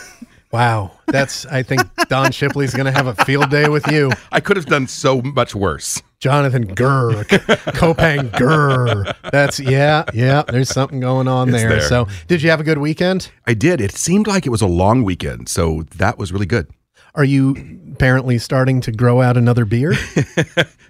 [0.52, 1.46] Wow, that's.
[1.46, 4.66] I think Don Shipley's going to have a field day with you, I could have
[4.66, 6.02] done so much worse.
[6.18, 9.12] Jonathan Gurr, Kopang Gurr.
[9.30, 10.42] That's yeah, yeah.
[10.42, 11.68] There's something going on there.
[11.68, 11.80] there.
[11.80, 13.30] So, did you have a good weekend?
[13.46, 13.80] I did.
[13.80, 16.68] It seemed like it was a long weekend, so that was really good.
[17.14, 17.56] Are you
[17.92, 19.98] apparently starting to grow out another beard?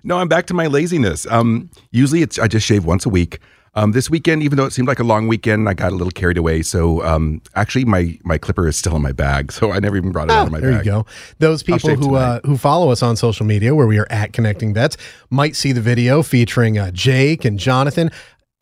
[0.03, 1.27] No, I'm back to my laziness.
[1.27, 3.39] Um, usually it's I just shave once a week.
[3.75, 6.11] Um, this weekend, even though it seemed like a long weekend, I got a little
[6.11, 6.63] carried away.
[6.63, 10.13] So um, actually, my my clipper is still in my bag, so I never even
[10.13, 10.87] brought it out of my there bag.
[10.87, 11.07] you go.
[11.39, 14.75] Those people who uh, who follow us on social media, where we are at Connecting
[14.75, 14.97] Vets,
[15.31, 18.11] might see the video featuring uh, Jake and Jonathan.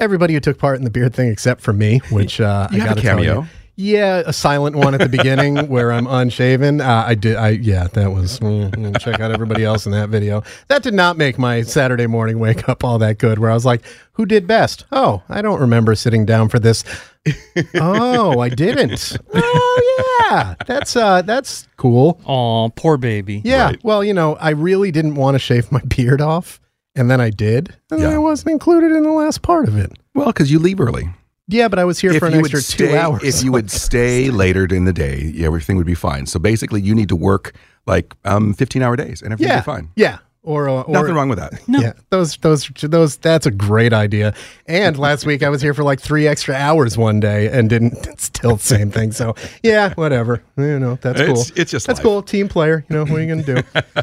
[0.00, 2.84] Everybody who took part in the beard thing, except for me, which uh, You I
[2.84, 3.46] got a to tell you, cameo.
[3.80, 6.80] Yeah, a silent one at the beginning where I'm unshaven.
[6.80, 7.36] Uh, I did.
[7.36, 8.40] I yeah, that was.
[8.40, 10.42] mm, mm, check out everybody else in that video.
[10.66, 13.38] That did not make my Saturday morning wake up all that good.
[13.38, 16.82] Where I was like, "Who did best?" Oh, I don't remember sitting down for this.
[17.76, 19.16] oh, I didn't.
[19.32, 22.20] Oh yeah, that's uh, that's cool.
[22.24, 23.42] Aw, poor baby.
[23.44, 23.66] Yeah.
[23.66, 23.84] Right.
[23.84, 26.60] Well, you know, I really didn't want to shave my beard off,
[26.96, 28.16] and then I did, and then Yeah.
[28.16, 29.92] I wasn't included in the last part of it.
[30.14, 31.08] Well, because you leave early.
[31.48, 33.22] Yeah, but I was here for an extra stay, two hours.
[33.24, 36.26] if you would stay later in the day, everything would be fine.
[36.26, 37.54] So basically, you need to work
[37.86, 39.90] like um, 15 hour days, and everything yeah, will be fine.
[39.96, 41.54] yeah, or, uh, or Nothing wrong with that.
[41.66, 44.34] Yeah, those those those that's a great idea.
[44.66, 48.20] And last week I was here for like three extra hours one day and didn't
[48.20, 49.12] still the same thing.
[49.12, 50.42] So yeah, whatever.
[50.58, 51.30] You know, that's cool.
[51.30, 52.04] It's- it's just that's life.
[52.04, 52.22] cool.
[52.22, 52.84] Team player.
[52.90, 54.02] You know what are you gonna do?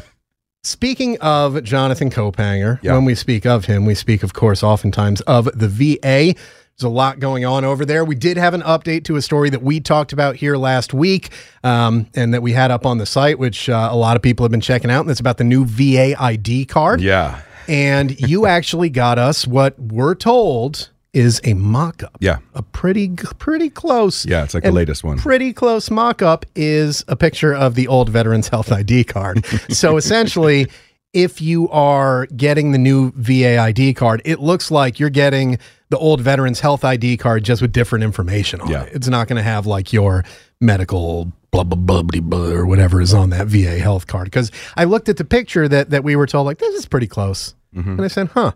[0.64, 2.94] Speaking of Jonathan Kaupanger, Yeah.
[2.94, 6.34] when we speak of him, we speak, of course, oftentimes of the VA.
[6.78, 8.04] There's a lot going on over there.
[8.04, 11.30] We did have an update to a story that we talked about here last week
[11.64, 14.44] um, and that we had up on the site, which uh, a lot of people
[14.44, 15.00] have been checking out.
[15.00, 17.00] And it's about the new VA ID card.
[17.00, 17.40] Yeah.
[17.66, 22.18] And you actually got us what we're told is a mock up.
[22.20, 22.40] Yeah.
[22.54, 24.26] A pretty, pretty close.
[24.26, 25.16] Yeah, it's like the latest one.
[25.16, 29.46] Pretty close mock up is a picture of the old Veterans Health ID card.
[29.70, 30.66] so essentially,
[31.12, 35.98] if you are getting the new VA ID card, it looks like you're getting the
[35.98, 38.82] old Veterans Health ID card just with different information on Yeah.
[38.82, 38.92] it.
[38.94, 40.24] It's not going to have like your
[40.60, 44.24] medical blah blah blah blah, blah or whatever is on that VA health card.
[44.26, 47.06] Because I looked at the picture that that we were told like this is pretty
[47.06, 47.90] close, Mm-hmm.
[47.90, 48.52] and I said, huh.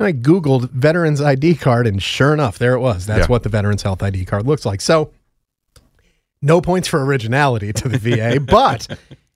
[0.00, 3.06] And I Googled Veterans ID card, and sure enough, there it was.
[3.06, 3.26] That's Yeah.
[3.26, 4.80] what the Veterans Health ID card looks like.
[4.80, 5.12] So,
[6.42, 8.88] no points for originality to the VA, but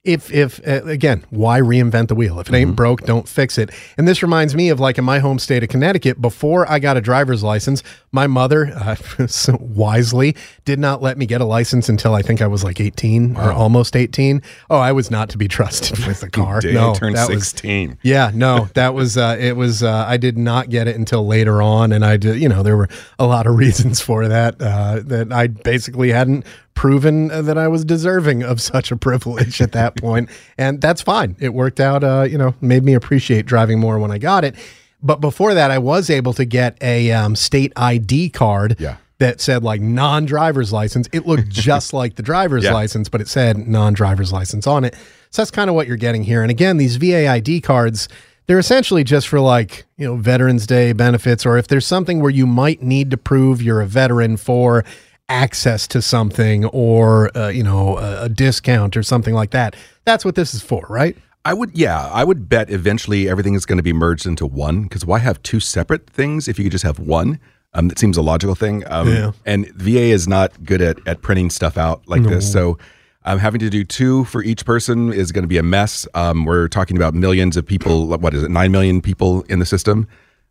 [0.04, 2.38] if if uh, again why reinvent the wheel?
[2.40, 3.70] If it ain't broke don't fix it.
[3.96, 6.96] And this reminds me of like in my home state of connecticut before i got
[6.96, 7.82] a driver's license
[8.12, 8.94] my mother uh,
[9.26, 12.80] so wisely did not let me get a license until i think i was like
[12.80, 16.60] 18 or almost 18 oh i was not to be trusted with a car.
[16.60, 17.98] Day no turned that was 16.
[18.02, 21.60] yeah, no, that was uh, it was uh, I did not get it until later
[21.62, 25.00] on, and I did you know there were a lot of reasons for that uh,
[25.04, 26.44] that I basically hadn't
[26.78, 31.34] proven that I was deserving of such a privilege at that point, and that's fine.
[31.40, 32.04] It worked out.
[32.04, 34.54] Uh, you know, made me appreciate driving more when I got it.
[35.02, 38.76] But before that, I was able to get a um, state ID card.
[38.78, 38.96] Yeah.
[39.18, 41.08] That said, like non driver's license.
[41.12, 42.72] It looked just like the driver's Yeah.
[42.74, 44.94] license, but it said non driver's license on it.
[45.30, 46.42] So that's kind of what you're getting here.
[46.42, 48.08] And again, these VA ID cards,
[48.46, 52.30] they're essentially just for like, you know, Veterans Day benefits, or if there's something where
[52.30, 54.84] you might need to prove you're a veteran for
[55.28, 59.76] access to something or, uh, you know, a, a discount or something like that.
[60.04, 61.16] That's what this is for, right?
[61.44, 64.82] I would, yeah, I would bet eventually everything is going to be merged into one
[64.82, 67.38] because why have two separate things if you could just have one?
[67.74, 68.82] Um, that seems a logical thing.
[68.90, 69.32] Um, Yeah.
[69.44, 72.50] And VA is not good at, at printing stuff out like this.
[72.50, 72.78] So
[73.24, 76.08] um, having to do two for each person is going to be a mess.
[76.14, 78.08] Um, we're talking about millions of people.
[78.08, 78.50] What is it?
[78.50, 80.08] Nine million people in the system.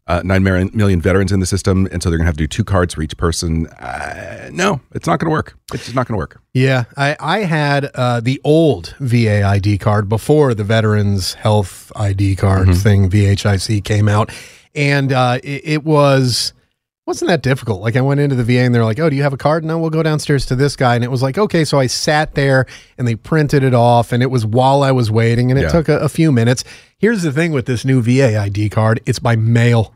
[0.08, 2.44] Uh, nine million, million veterans in the system, and so they're going to have to
[2.44, 3.68] do two cards for each person.
[3.68, 5.58] Uh, no, it's not going to work.
[5.74, 6.42] It's just not going to work.
[6.54, 12.38] Yeah, I, I had uh, the old VA ID card before the Veterans Health ID
[12.38, 14.32] card thing, VHIC, came out.
[14.74, 16.54] And uh, it, it was.
[17.06, 17.82] Wasn't that difficult?
[17.82, 19.64] Like I went into the VA and they're like, "Oh, do you have a card?"
[19.64, 22.36] No, we'll go downstairs to this guy, and it was like, "Okay." So I sat
[22.36, 22.66] there
[22.98, 25.70] and they printed it off, and it was while I was waiting, and it Yeah.
[25.70, 26.66] took a, a few minutes.
[26.98, 29.94] Here's the thing with this new VA ID card: it's by mail.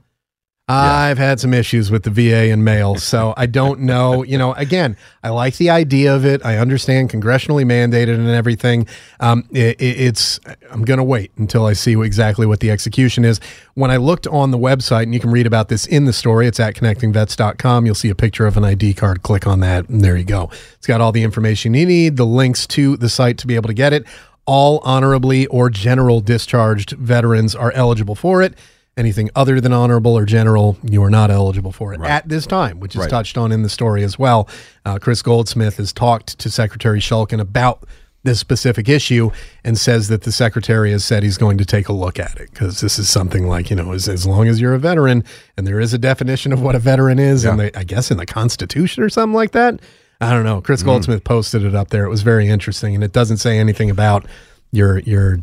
[0.68, 4.24] I've had some issues with the VA and mail, so I don't know.
[4.24, 6.46] You know, again, I like the idea of it.
[6.46, 8.88] I understand congressionally mandated and everything.
[9.20, 10.40] Um, it, it- it's
[10.72, 13.42] I'm going to wait until I see exactly what the execution is.
[13.74, 16.48] When I looked on the website, and you can read about this in the story,
[16.48, 17.86] it's at connectingvets.com.
[17.86, 19.24] You'll see a picture of an ID card.
[19.24, 20.50] Click on that, and there you go.
[20.76, 23.68] It's got all the information you need, the links to the site to be able
[23.68, 24.06] to get it.
[24.46, 28.54] All honorably or general discharged veterans are eligible for it.
[28.98, 32.80] Anything other than honorable or general, you are not eligible for it at this time,
[32.82, 33.10] which is Right.
[33.10, 34.50] touched on in the story as well.
[34.86, 37.86] Uh, Chris Goldsmith has talked to Secretary Shulkin about
[38.24, 39.32] this specific issue
[39.64, 42.52] and says that the secretary has said he's going to take a look at it
[42.52, 45.24] because this is something like, you know, as, as long as you're a veteran
[45.58, 48.26] and there is a definition of what a veteran is, and I guess in the
[48.28, 49.80] Constitution or something like that.
[50.20, 50.62] I don't know.
[50.62, 52.04] Chris Goldsmith posted it up there.
[52.06, 54.26] It was very interesting, and it doesn't say anything about
[54.72, 55.40] your your.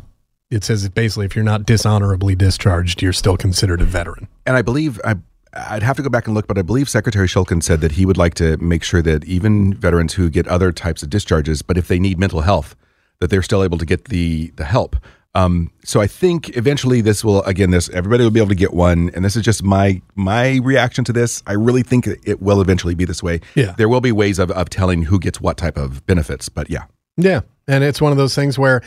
[0.51, 4.27] It says basically if you're not dishonorably discharged, you're still considered a veteran.
[4.45, 5.15] and I believe I
[5.53, 8.05] I'd have to go back and look, but I believe Secretary Shulkin said that he
[8.05, 11.75] would like to make sure that even veterans who get other types of discharges, but
[11.75, 12.75] if they need mental health,
[13.19, 14.95] that they're still able to get the the help.
[15.35, 18.73] Um, so I think eventually this will again this everybody will be able to get
[18.73, 21.43] one, and this is just my my reaction to this.
[21.45, 23.41] I really think it- will eventually be this way.
[23.53, 23.73] Yeah.
[23.77, 26.85] there will be ways of of telling who gets what type of benefits, but yeah,
[27.17, 27.41] Yeah.
[27.67, 28.81] And it's one of those things where,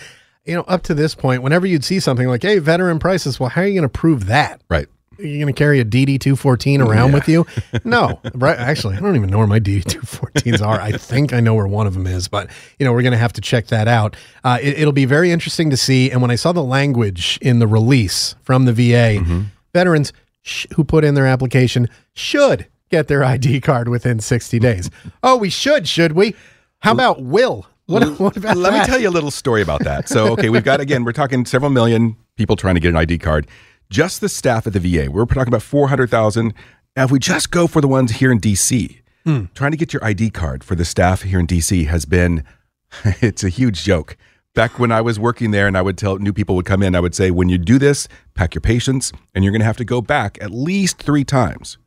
[0.45, 3.49] you know, up to this point, whenever you'd see something like, hey, veteran prices, well,
[3.49, 4.61] how are you going to prove that?
[4.69, 4.87] right.
[5.19, 7.47] Are you going to carry a DD 214 around with you?
[7.85, 8.19] No.
[8.35, 8.59] Right.
[8.59, 10.81] Actually, I don't even know where my DD 214s are.
[10.81, 13.19] I think I know where one of them is, but, you know, we're going to
[13.19, 14.17] have to check that out.
[14.43, 16.11] Uh, it, it'll be very interesting to see.
[16.11, 20.83] And when I saw the language in the release from the VA, veterans sh- who
[20.83, 24.91] put in their application should get their ID card within 60 days.
[25.23, 26.35] oh, we should, should we?
[26.81, 27.67] How about will?
[27.93, 30.09] What, what about Let me tell you a little story about that.
[30.09, 33.19] So, okay, we've got again, we're talking several million people trying to get an ID
[33.19, 33.47] card.
[33.91, 36.55] Just the staff at the VA, we're talking about 400,000.
[36.97, 39.45] Now, if we just go for the ones here in DC, Hmm.
[39.55, 42.43] trying to get your ID card for the staff here in DC has been,
[43.05, 44.17] it's a huge joke.
[44.55, 46.97] Back when I was working there and I would tell new people would come in,
[46.97, 49.77] I would say, when you do this, pack your patience and you're going to have
[49.77, 51.79] to go back at least three times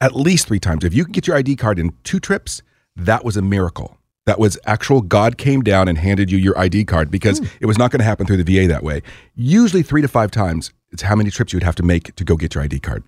[0.00, 0.84] at least three times.
[0.84, 2.62] If you can get your ID card in two trips,
[2.94, 3.98] that was a miracle.
[4.26, 7.46] That was actual God came down and handed you your ID card because hmm.
[7.60, 9.02] it was not going to happen through the VA that way.
[9.34, 12.24] Usually three to five times, it's how many trips you would have to make to
[12.24, 13.04] go get your ID card.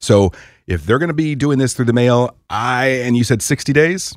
[0.00, 0.32] So
[0.66, 3.72] if they're going to be doing this through the mail, I and you said 60
[3.72, 4.16] days.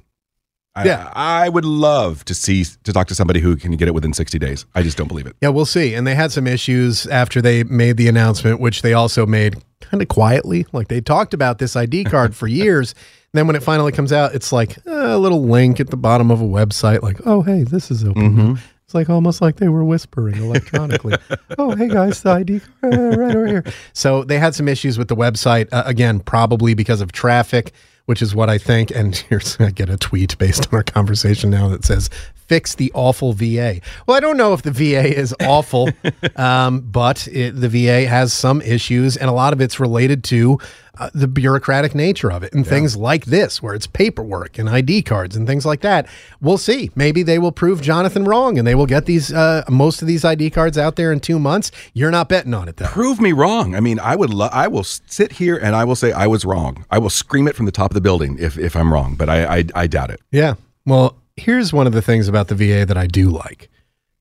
[0.76, 1.12] I, Yeah.
[1.14, 4.38] I would love to see to talk to somebody who can get it within 60
[4.40, 4.66] days.
[4.76, 5.36] I just don't believe it.
[5.42, 5.94] Yeah, we'll see.
[5.94, 10.02] And they had some issues after they made the announcement, which they also made kind
[10.02, 10.66] of quietly.
[10.72, 12.94] Like they talked about this ID card for years.
[13.34, 15.98] And then when it finally comes out, it's like uh, a little link at the
[15.98, 18.36] bottom of a website, like, oh, hey, this is open.
[18.36, 21.16] now." It's like almost like they were whispering electronically.
[21.60, 23.64] oh, hey guys, the ID card right over here.
[23.94, 25.70] So they had some issues with the website.
[25.72, 27.72] Uh, again, probably because of traffic,
[28.10, 28.90] which is what I think.
[28.90, 32.92] And here's I get a tweet based on our conversation now that says fix the
[32.96, 33.80] awful VA.
[34.08, 35.90] Well, I don't know if the VA is awful,
[36.36, 40.58] um, but it, the VA has some issues, and a lot of it's related to
[41.00, 45.02] uh, the bureaucratic nature of it and things like this, where it's paperwork and ID
[45.02, 46.08] cards and things like that.
[46.42, 46.92] We'll see.
[46.96, 50.24] Maybe they will prove Jonathan wrong, and they will get these uh, most of these
[50.26, 51.72] ID cards out there in two months.
[51.94, 52.86] You're not betting on it, though.
[52.88, 53.76] Prove me wrong.
[53.76, 54.30] I mean, I would.
[54.34, 56.86] Lo- I will sit here and I will say I was wrong.
[56.92, 59.30] I will scream it from the top of the building if, if I'm wrong, but
[59.30, 60.20] I, I I doubt it.
[60.32, 60.56] Yeah.
[60.86, 63.70] Well, here's one of the things about the VA that I do like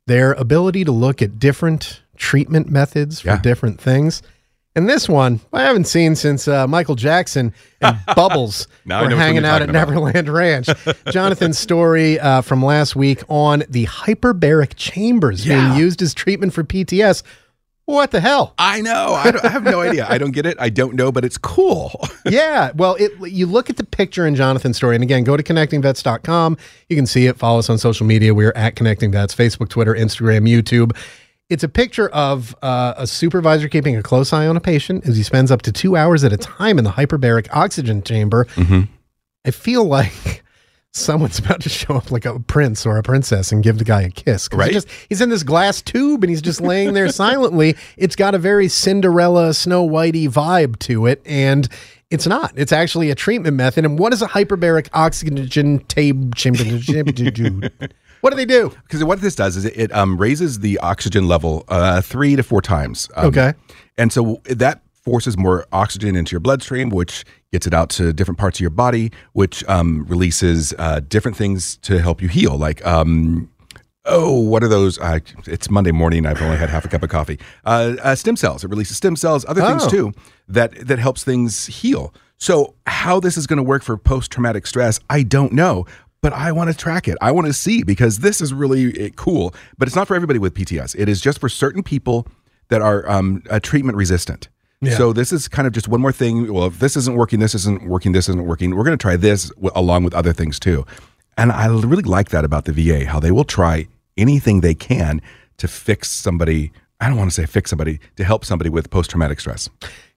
[0.07, 3.41] their ability to look at different treatment methods for Yeah.
[3.43, 4.23] different things.
[4.79, 9.11] And this one, I haven't seen since uh, Michael Jackson and Bubbles were know which
[9.11, 9.89] one hanging out at about.
[9.89, 10.69] Neverland Ranch.
[11.11, 15.71] Jonathan's story uh, from last week on the hyperbaric chambers Yeah.
[15.75, 17.25] being used as treatment for PTS.
[17.87, 18.55] What the hell?
[18.57, 19.15] I know.
[19.15, 20.07] I, don't, I have no idea.
[20.09, 20.57] I don't get it.
[20.61, 21.91] I don't know, but it's cool.
[22.27, 22.71] yeah.
[22.77, 26.57] Well, it you look at the picture in Jonathan's story, and again, go to connectingvets.com.
[26.89, 27.37] You can see it.
[27.37, 28.33] Follow us on social media.
[28.33, 30.97] We're at Connecting Vets, Facebook, Twitter, Instagram, YouTube.
[31.51, 35.17] It's a picture of uh, a supervisor keeping a close eye on a patient as
[35.17, 38.47] he spends up to two hours at a time in the hyperbaric oxygen chamber.
[39.47, 40.43] I feel like
[40.93, 44.03] someone's about to show up like a prince or a princess and give the guy
[44.03, 44.47] a kiss.
[44.49, 44.73] 'Cause he Right.
[44.73, 47.77] just, he's in this glass tube and he's just laying there silently.
[47.97, 51.23] It's got a very Cinderella, Snow Whitey vibe to it.
[51.25, 51.67] And
[52.11, 52.53] it's not.
[52.57, 53.87] It's actually a treatment method.
[53.87, 56.65] And what is a hyperbaric oxygen tape chamber?
[58.21, 58.71] what do they do?
[58.85, 62.43] Because what this does is it, it um, raises the oxygen level uh, three to
[62.43, 63.09] four times.
[63.17, 63.55] Um, Okay.
[63.97, 68.39] And so that forces more oxygen into your bloodstream, which gets it out to different
[68.39, 72.57] parts of your body, which um, releases uh, different things to help you heal.
[72.59, 73.51] Like, um,
[74.05, 74.99] oh, what are those?
[74.99, 76.27] Uh, it's Monday morning.
[76.27, 77.39] I've only had half a cup of coffee.
[77.65, 78.65] Uh, uh, stem cells.
[78.65, 79.89] It releases stem cells, other things Oh.
[79.89, 80.13] too
[80.47, 82.15] that that helps things heal.
[82.37, 85.87] So how this is going to work for post traumatic stress, I don't know.
[86.21, 87.17] But I want to track it.
[87.21, 89.55] I want to see because this is really eh, cool.
[89.79, 90.97] But it's not for everybody with PTS.
[90.99, 92.27] It is just for certain people
[92.69, 94.49] that are um, uh, treatment resistant.
[94.97, 96.53] So this is kind of just one more thing.
[96.53, 98.77] Well, if this isn't working, this isn't working, this isn't working.
[98.77, 100.87] We're going to try this w- along with other things too.
[101.37, 105.21] And I really like that about the VA, how they will try anything they can
[105.57, 106.73] to fix somebody.
[107.01, 109.69] I don't want to say fix somebody to help somebody with post traumatic stress.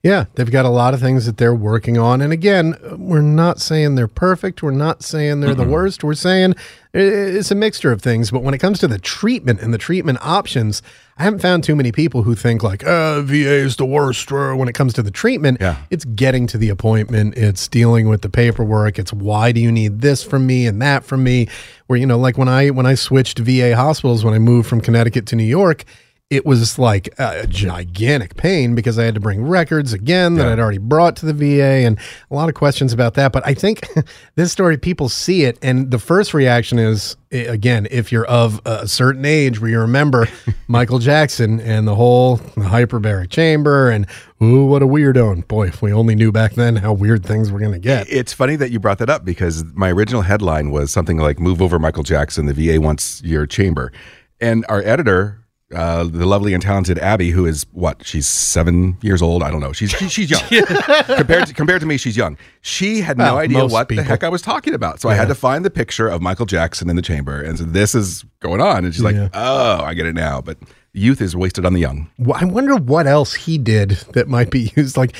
[0.03, 2.21] Yeah, they've got a lot of things that they're working on.
[2.21, 4.63] And again, we're not saying they're perfect.
[4.63, 6.03] We're not saying they're the worst.
[6.03, 6.55] We're saying
[6.91, 8.31] it's a mixture of things.
[8.31, 10.81] But when it comes to the treatment and the treatment options,
[11.19, 14.31] I haven't found too many people who think like, uh, VA is the worst.
[14.31, 15.75] Or when it comes to the treatment, Yeah.
[15.91, 20.01] it's getting to the appointment, it's dealing with the paperwork, it's why do you need
[20.01, 21.47] this from me and that from me?
[21.85, 24.81] Where, you know, like when I when I switched VA hospitals when I moved from
[24.81, 25.85] Connecticut to New York,
[26.31, 30.53] it was like a gigantic pain because I had to bring records again that Yeah.
[30.53, 31.99] I'd already brought to the VA and
[32.31, 33.33] a lot of questions about that.
[33.33, 33.85] But I think
[34.35, 38.87] this story, people see it, and the first reaction is again, if you're of a
[38.87, 40.27] certain age where you remember
[40.67, 44.07] Michael Jackson and the whole hyperbaric chamber and
[44.41, 45.33] ooh, what a weirdo.
[45.33, 48.09] And boy, if we only knew back then how weird things were going to get.
[48.09, 51.61] It's funny that you brought that up because my original headline was something like "Move
[51.61, 53.91] over, Michael Jackson." The VA wants your chamber,
[54.39, 55.40] and our editor,
[55.73, 59.43] uh, the lovely and talented Abby, who is what she's seven years old.
[59.43, 59.71] I don't know.
[59.73, 60.41] She's she, she's young
[61.05, 61.97] compared to compared to me.
[61.97, 62.37] She's young.
[62.61, 64.03] She had no idea what people.
[64.03, 64.99] the heck I was talking about.
[65.01, 67.63] So I had to find the picture of Michael Jackson in the chamber, and so
[67.65, 68.85] this is going on.
[68.85, 69.29] And she's like, Yeah.
[69.33, 70.57] "Oh, I get it now." But
[70.93, 72.09] youth is wasted on the young.
[72.17, 75.15] Well, I wonder what else he did that might be used, like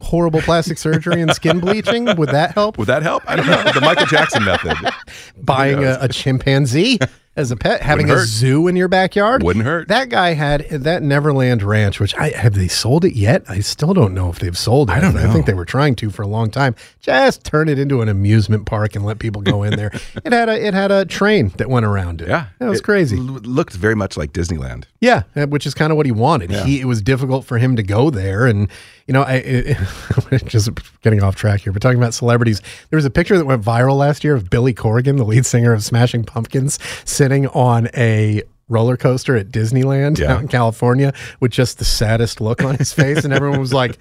[0.00, 2.06] horrible plastic surgery and skin bleaching.
[2.16, 2.78] Would that help?
[2.78, 3.22] Would that help?
[3.26, 3.62] I don't know.
[3.72, 4.76] The Michael Jackson method
[5.36, 6.98] buying a, a chimpanzee
[7.36, 8.26] as a pet, having a hurt.
[8.26, 9.86] zoo in your backyard Wouldn't hurt.
[9.88, 13.44] That guy had that Neverland Ranch, which I have they sold it yet?
[13.48, 14.94] I still don't know if they've sold it.
[14.94, 16.74] I don't I think they were trying to for a long time.
[17.00, 19.90] Just turn it into an amusement park and let people go in there.
[20.24, 22.28] it had a it had a train that went around it.
[22.28, 23.16] Yeah, that was It crazy.
[23.16, 24.84] l- looked very much like Disneyland.
[25.00, 26.50] Yeah, uh, which is kind of what he wanted.
[26.50, 28.68] He it was difficult for him to go there, and
[29.06, 29.78] you know, I it,
[30.46, 30.68] just
[31.02, 31.72] getting off track here.
[31.72, 32.60] But talking about celebrities,
[32.90, 35.72] there was a picture that went viral last year of Billy Corgan, the lead singer
[35.72, 36.78] of Smashing Pumpkins,
[37.20, 40.32] sitting on a roller coaster at Disneyland Yeah.
[40.32, 43.98] out in California with just the saddest look on his face, and everyone was like.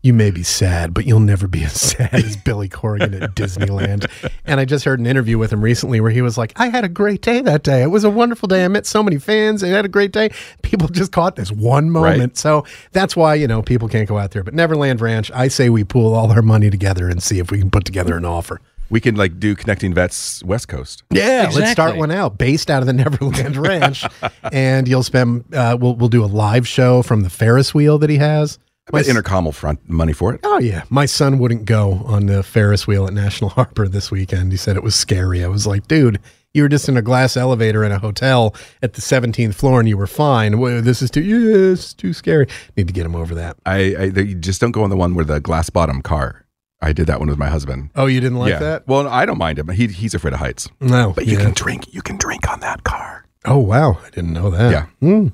[0.00, 4.06] You may be sad, but you'll never be as sad as Billy Corgan at Disneyland.
[4.44, 6.84] And I just heard an interview with him recently where he was like, I had
[6.84, 7.82] a great day that day.
[7.82, 8.64] It was a wonderful day.
[8.64, 9.64] I met so many fans.
[9.64, 10.30] I had a great day.
[10.62, 12.20] People just caught this one moment.
[12.20, 12.36] Right.
[12.36, 14.44] So that's why, you know, people can't go out there.
[14.44, 17.58] But Neverland Ranch, I say we pool all our money together and see if we
[17.58, 18.60] can put together an offer.
[18.90, 21.02] We can like do connecting vets West Coast.
[21.10, 24.04] Yeah, let's start one out based out of the Neverland Ranch.
[24.52, 28.10] and you'll spend, uh, we'll, we'll do a live show from the Ferris wheel that
[28.10, 28.58] he has.
[28.90, 30.40] But Entercom will front money for it.
[30.44, 34.50] Oh yeah, my son wouldn't go on the Ferris wheel at National Harbor this weekend.
[34.50, 35.44] He said it was scary.
[35.44, 36.18] I was like, dude,
[36.54, 39.88] you were just in a glass elevator in a hotel at the 17th floor and
[39.88, 40.58] you were fine.
[40.58, 42.46] Well, this is too, yeah, it's too scary.
[42.76, 43.56] Need to get him over that.
[43.66, 46.46] I, I they just don't go on the one where the glass bottom car.
[46.80, 47.90] I did that one with my husband.
[47.96, 48.58] Oh, you didn't like yeah.
[48.60, 48.86] that?
[48.86, 49.68] Well, I don't mind him.
[49.68, 50.68] He, he's afraid of heights.
[50.80, 51.12] No.
[51.12, 51.44] But you yeah.
[51.44, 51.92] can drink.
[51.92, 53.24] You can drink on that car.
[53.44, 53.98] Oh, wow.
[54.04, 54.70] I didn't know that.
[54.70, 54.86] Yeah.
[55.00, 55.28] Hmm.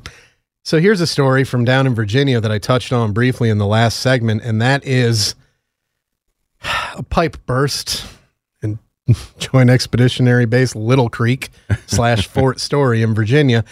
[0.62, 3.66] So here's a story from down in Virginia that I touched on briefly in the
[3.66, 5.34] last segment, and that is
[6.96, 8.06] a pipe burst
[8.62, 8.78] in
[9.38, 11.50] Joint Expeditionary Base Little Creek
[11.86, 13.64] slash Fort Story in Virginia.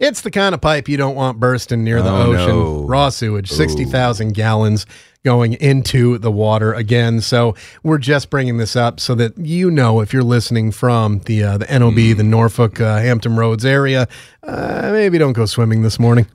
[0.00, 2.48] It's the kind of pipe you don't want bursting near the Oh, ocean.
[2.48, 2.82] no.
[2.88, 4.84] Raw sewage, 60,000 gallons
[5.24, 7.20] going into the water again.
[7.20, 11.42] So we're just bringing this up so that you know if you're listening from the
[11.44, 12.16] uh, the NOB, Mm.
[12.16, 14.08] the Norfolk uh, Hampton Roads area,
[14.42, 16.26] uh, maybe don't go swimming this morning.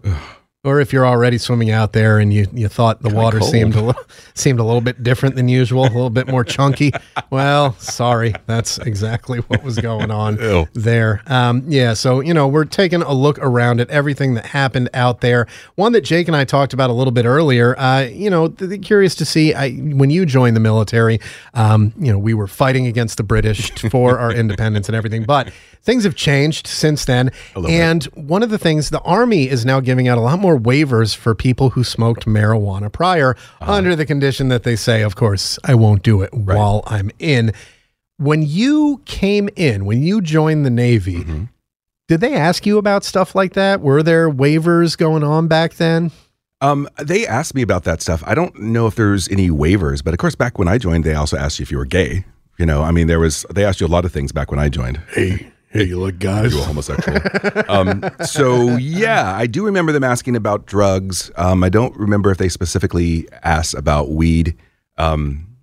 [0.63, 3.51] Or if you're already swimming out there and you, you thought the water cold.
[3.51, 4.01] seemed a little
[4.33, 6.91] seemed a little bit different than usual, a little bit more chunky.
[7.29, 10.65] Well, sorry, that's exactly what was going on Ew.
[10.73, 11.21] there.
[11.27, 15.19] Um, yeah, so you know we're taking a look around at everything that happened out
[15.19, 15.45] there.
[15.75, 17.77] One that Jake and I talked about a little bit earlier.
[17.77, 21.19] Uh, you know, th- curious to see I, when you joined the military.
[21.53, 25.51] Um, you know, we were fighting against the British for our independence and everything, but
[25.87, 27.31] things have changed since then.
[27.55, 27.79] little bit.
[27.81, 31.15] And one of the things the Army is now giving out a lot more waivers
[31.15, 33.31] for people who smoked marijuana prior,
[33.61, 33.71] Uh-huh.
[33.73, 37.53] under the condition that they say, of course, I won't do it while I'm in.
[38.17, 41.43] When you came in, when you joined the Navy, Mm-hmm.
[42.07, 43.81] did they ask you about stuff like that?
[43.81, 46.11] Were there waivers going on back then?
[46.59, 48.23] Um, they asked me about that stuff.
[48.25, 51.13] I don't know if there's any waivers, but of course, back when I joined, they
[51.13, 52.25] also asked you if you were gay.
[52.57, 54.59] You know, I mean, there was they asked you a lot of things back when
[54.59, 54.99] I joined.
[55.13, 56.53] Hey, Hey, you look guys.
[56.53, 57.19] you were homosexual.
[57.69, 61.29] um, so yeah, I do remember them asking about drugs.
[61.35, 64.55] Um, I don't remember if they specifically asked about weed.
[64.97, 65.57] Um,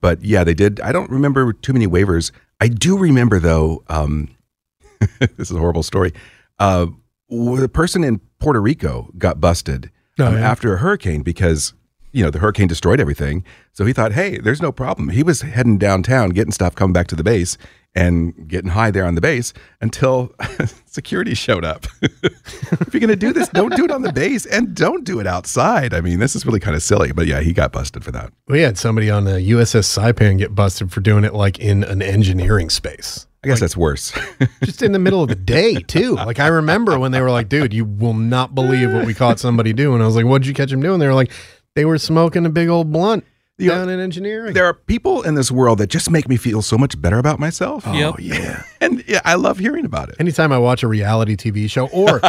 [0.00, 0.80] but yeah, they did.
[0.80, 2.30] I don't remember too many waivers.
[2.60, 3.82] I do remember though.
[3.88, 4.28] Um,
[5.18, 6.12] this is a horrible story.
[6.58, 6.86] Uh,
[7.30, 9.90] the person in Puerto Rico got busted
[10.20, 10.40] Oh, um, yeah?
[10.40, 11.72] after a hurricane because
[12.12, 13.44] you know the hurricane destroyed everything.
[13.72, 15.08] So he thought, hey, there's no problem.
[15.10, 17.56] He was heading downtown, getting stuff, coming back to the base,
[17.94, 20.32] and getting high there on the base until
[20.86, 21.86] security showed up.
[22.02, 25.26] if you're gonna do this, don't do it on the base, and don't do it
[25.26, 25.94] outside.
[25.94, 27.12] I mean, this is really kind of silly.
[27.12, 28.32] But yeah, he got busted for that.
[28.46, 32.02] We had somebody on the USS Saipan get busted for doing it like in an
[32.02, 33.26] engineering space.
[33.44, 34.12] I guess that's worse.
[34.64, 36.16] Just in the middle of the day, too.
[36.16, 39.38] Like, I remember when they were like, dude, you will not believe what we caught
[39.38, 40.02] somebody doing.
[40.02, 40.98] I was like, what'd you catch them doing?
[40.98, 41.30] They were like,
[41.76, 43.24] they were smoking a big old blunt
[43.60, 44.54] You know, down in engineering.
[44.54, 47.40] there are people in this world that just make me feel so much better about
[47.40, 47.84] myself.
[47.86, 48.14] Yep.
[48.20, 48.62] yeah.
[48.80, 50.14] And yeah, I love hearing about it.
[50.20, 52.20] Anytime I watch a reality TV show or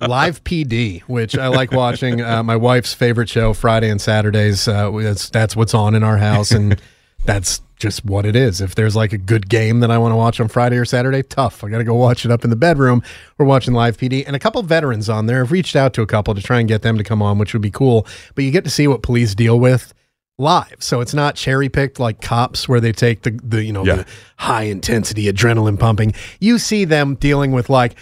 [0.00, 4.66] Live PD, which I like watching, uh, my wife's favorite show, Friday and Saturdays.
[4.66, 6.82] Uh, that's, that's what's on in our house, and
[7.24, 8.60] that's just what it is.
[8.60, 11.22] If there's like a good game that I want to watch on Friday or Saturday,
[11.22, 11.62] tough.
[11.62, 13.00] I got to go watch it up in the bedroom.
[13.38, 15.42] We're watching Live PD, and a couple veterans on there.
[15.42, 17.52] I've reached out to a couple to try and get them to come on, which
[17.52, 18.08] would be cool.
[18.34, 19.94] But you get to see what police deal with
[20.42, 20.76] live.
[20.80, 23.96] So it's not cherry picked like cops where they take the, the you know, Yeah.
[23.96, 26.12] the high intensity adrenaline pumping.
[26.40, 27.94] You see them dealing with like,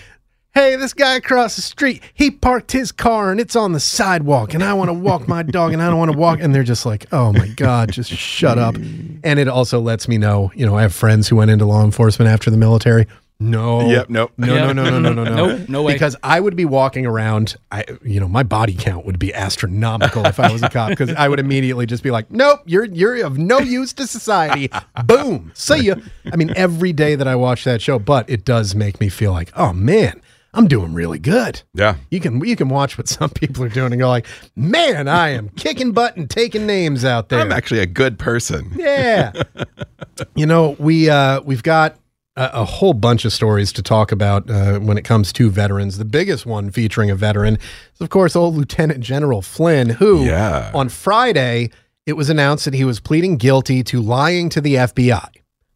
[0.53, 4.53] hey, this guy across the street, he parked his car and it's on the sidewalk
[4.53, 6.41] and I want to walk my dog and I don't want to walk.
[6.41, 8.75] And they're just like, oh my God, just shut up.
[9.23, 11.85] And it also lets me know, you know, I have friends who went into law
[11.85, 13.07] enforcement after the military.
[13.41, 13.89] No.
[13.89, 14.33] Yep, nope.
[14.39, 15.47] No, no, no, no, no, no, no.
[15.47, 15.95] Nope, no way.
[15.95, 20.25] Because I would be walking around, I, you know, my body count would be astronomical
[20.27, 23.25] if I was a cop because I would immediately just be like, nope, you're you're
[23.25, 24.71] of no use to society.
[25.05, 25.97] Boom, see ya.
[26.33, 29.33] I mean, every day that I watch that show, but it does make me feel
[29.33, 30.21] like, oh man,
[30.53, 31.63] I'm doing really good.
[31.75, 31.97] Yeah.
[32.11, 34.27] You can you can watch what some people are doing and go like,
[34.57, 37.41] man, I am kicking butt and taking names out there.
[37.41, 38.73] I'm actually a good person.
[38.75, 39.33] Yeah.
[40.35, 41.97] you know, we uh, we've got
[42.37, 45.99] a, a whole bunch of stories to talk about uh, when it comes to veterans.
[45.99, 47.57] The biggest one featuring a veteran
[47.95, 50.71] is, of course, old Lieutenant General Flynn, who Yeah.
[50.75, 51.71] on Friday
[52.07, 55.29] it was announced that he was pleading guilty to lying to the FBI.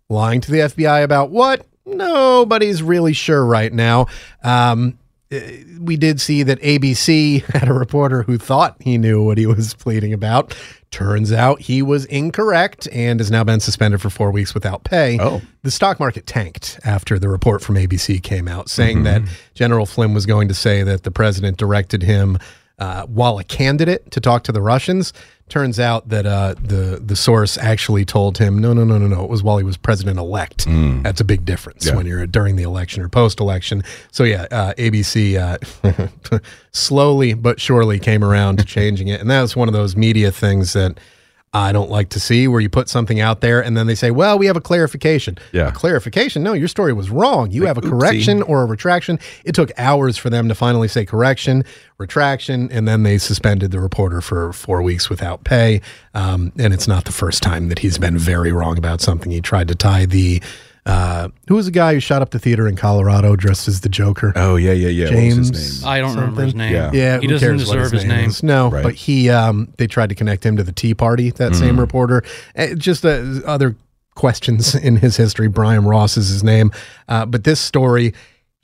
[0.09, 1.67] Lying to the FBI about what?
[1.87, 4.07] Nobody's really sure right now.
[4.43, 4.99] Um,
[5.35, 5.41] Uh,
[5.81, 9.75] we did see that ABC had a reporter who thought he knew what he was
[9.75, 10.57] pleading about.
[10.91, 15.19] Turns out he was incorrect and has now been suspended for four weeks without pay.
[15.21, 15.43] Oh.
[15.63, 19.25] The stock market tanked after the report from ABC came out saying mm-hmm.
[19.25, 22.39] that General Flynn was going to say that the president directed him
[22.79, 25.13] uh, while a candidate to talk to the Russians.
[25.51, 29.25] Turns out that uh, the the source actually told him, no, no, no, no, no.
[29.25, 30.65] It was while he was president elect.
[30.67, 31.97] That's a big difference Yeah.
[31.97, 33.85] when you're during the election or post election.
[34.11, 36.39] So yeah, uh, ABC uh,
[36.73, 40.33] slowly but surely came around to changing it, and that was one of those media
[40.33, 40.99] things that
[41.55, 44.11] I don't like to see where you put something out there and then they say,
[44.11, 45.39] well, we have a clarification.
[45.53, 45.69] Yeah.
[45.69, 46.43] A clarification?
[46.43, 47.53] No, your story was wrong.
[47.53, 47.91] You have a oopsie.
[47.91, 49.21] correction or a retraction.
[49.45, 51.65] It took hours for them to finally say correction,
[51.99, 55.81] retraction, and then they suspended the reporter for four weeks without pay.
[56.13, 59.31] Um, and it's not the first time that he's been very wrong about something.
[59.31, 60.43] He tried to tie the.
[60.87, 63.89] Uh, who was the guy who shot up the theater in Colorado dressed as the
[63.89, 64.33] Joker?
[64.37, 65.05] Oh yeah, yeah, yeah.
[65.07, 65.83] What was his James.
[65.83, 65.91] name?
[65.91, 66.73] I don't remember his name.
[66.75, 66.91] Yeah.
[66.93, 68.29] Yeah, he who doesn't cares deserve his name.
[68.29, 68.43] is.
[68.43, 68.83] No, Right.
[68.83, 71.31] but he um they tried to connect him to the Tea Party.
[71.31, 71.57] That Mm.
[71.59, 72.23] same reporter.
[72.57, 73.77] Uh, just uh, other
[74.15, 75.49] questions in his history.
[75.49, 76.71] Brian Ross is his name.
[77.09, 78.13] Uh, but this story.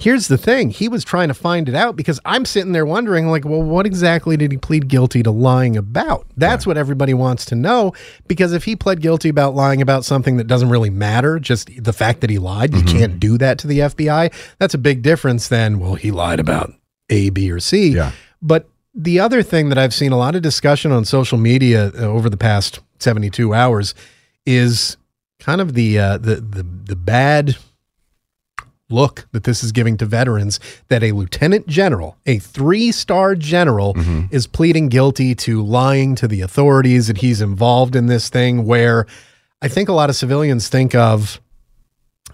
[0.00, 0.70] Here's the thing.
[0.70, 3.84] He was trying to find it out because I'm sitting there wondering, like, well, what
[3.84, 6.26] exactly did he plead guilty to lying about?
[6.38, 7.92] That's what everybody wants to know.
[8.26, 11.92] Because if he pled guilty about lying about something that doesn't really matter, just the
[11.92, 12.88] fact that he lied, Mm-hmm.
[12.88, 14.32] you can't do that to the FBI.
[14.58, 16.72] That's a big difference than, well, he lied about
[17.10, 17.88] A, B, or C.
[17.90, 18.12] Yeah.
[18.40, 21.98] But the other thing that I've seen a lot of discussion on social media uh,
[22.06, 23.94] over the past 72 hours
[24.46, 24.96] is
[25.38, 27.56] kind of the uh, the the the bad
[28.92, 33.94] look that this is giving to veterans that a lieutenant general, a three-star general
[34.30, 39.06] is pleading guilty to lying to the authorities that he's involved in this thing where
[39.62, 41.40] I think a lot of civilians think of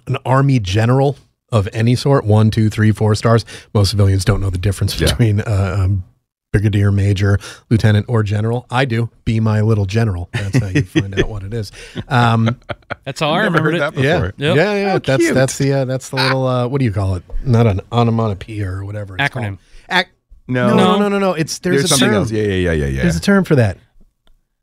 [0.07, 1.17] an army general
[1.53, 3.45] of any sort, one, two, three, four stars.
[3.75, 5.09] Most civilians don't know the difference Yeah.
[5.09, 6.05] between uh, um,
[6.53, 7.39] brigadier, major,
[7.71, 8.67] lieutenant, or general.
[8.71, 9.11] I do.
[9.25, 10.29] Be my little general.
[10.33, 11.73] That's how you find out what it is.
[12.09, 12.59] Um,
[13.05, 13.95] That's how I Never remembered heard it.
[13.97, 14.23] that yeah.
[14.25, 14.57] Yep.
[14.57, 14.91] yeah, yeah.
[14.93, 15.35] How that's cute.
[15.35, 17.23] that's the uh, that's the little uh, what do you call it?
[17.45, 19.17] Not an onomatopoeia or whatever.
[19.19, 19.59] It's Acronym.
[19.91, 20.09] Ac-
[20.49, 21.33] No, no, no, no, no, no.
[21.35, 22.15] It's there's, There's, a something term.
[22.17, 22.31] else.
[22.31, 23.03] Yeah, yeah, yeah, yeah, yeah.
[23.03, 23.79] There's a term for that.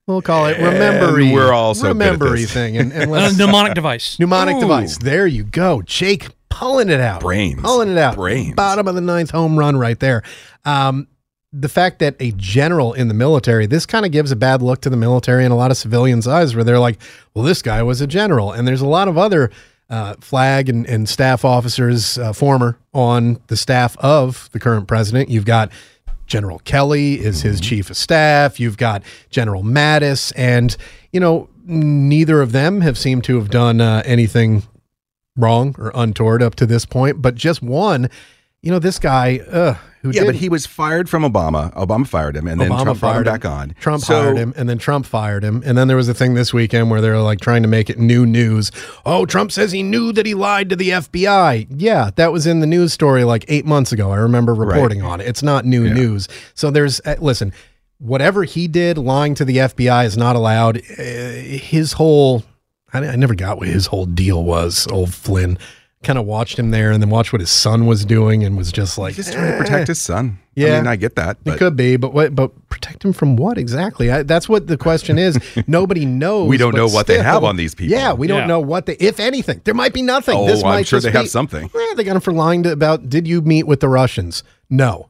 [0.08, 2.52] We'll call it And we're all so good at remembery this.
[2.54, 2.76] thing.
[2.78, 4.20] And, and A let's, mnemonic device.
[4.20, 4.62] Mnemonic Ooh.
[4.62, 4.98] device.
[4.98, 5.82] There you go.
[5.82, 7.22] Jake pulling it out.
[7.22, 7.62] Brains.
[7.62, 8.16] Pulling it out.
[8.16, 8.54] Brains.
[8.54, 10.24] Bottom of the ninth home run right there.
[10.66, 11.08] Um,
[11.54, 14.82] the fact that a general in the military, this kind of gives a bad look
[14.82, 17.00] to the military and a lot of civilians' eyes where they're like,
[17.34, 18.52] well, this guy was a general.
[18.52, 19.52] And there's a lot of other
[19.90, 25.30] uh, flag and, and staff officers, uh, former, on the staff of the current president.
[25.30, 25.72] You've got
[26.26, 28.60] General Kelly is his chief of staff.
[28.60, 30.76] You've got General Mattis, and
[31.12, 34.64] you know neither of them have seemed to have done uh, anything
[35.36, 37.22] wrong or untoward up to this point.
[37.22, 38.10] But just one,
[38.64, 41.72] you know, this guy, uh, who Yeah, did, but he was fired from Obama.
[41.76, 43.34] Obama fired him, and then Trump fired him.
[43.34, 43.74] back on.
[43.80, 46.34] Trump So- hired him, and then Trump fired him, and then there was a thing
[46.34, 48.72] this weekend where they're like trying to make it new news.
[49.06, 51.68] Oh, Trump says he knew that he lied to the FBI.
[51.70, 54.12] Yeah, that was in the news story like eight months ago.
[54.12, 55.28] I remember reporting on it.
[55.28, 56.28] It's not new news.
[56.54, 57.54] So there's uh, listen,
[58.00, 60.78] whatever he did, lying to the FBI is not allowed.
[60.78, 62.44] Uh, his whole,
[62.94, 64.86] I, I never got what his whole deal was.
[64.92, 65.58] Old Flynn.
[66.04, 68.72] Kind of watched him there, and then watched what his son was doing, and was
[68.72, 70.38] just like, He's just trying to protect his son.
[70.56, 70.74] Yeah.
[70.74, 71.38] I mean, I get that.
[71.46, 72.36] it could be, but what?
[72.36, 74.12] But protect him from what exactly?
[74.12, 75.40] I, that's what the question is.
[75.68, 76.48] Nobody knows.
[76.50, 77.96] We don't know what they have on these people.
[77.98, 78.46] Yeah, we don't Yeah.
[78.48, 79.62] know what they, if anything.
[79.64, 80.38] There might be nothing.
[80.38, 81.70] Oh, this I'm might sure just they have be- something.
[81.74, 83.10] Eh, they got him for lying to, about.
[83.10, 84.44] Did you meet with the Russians?
[84.70, 85.10] No.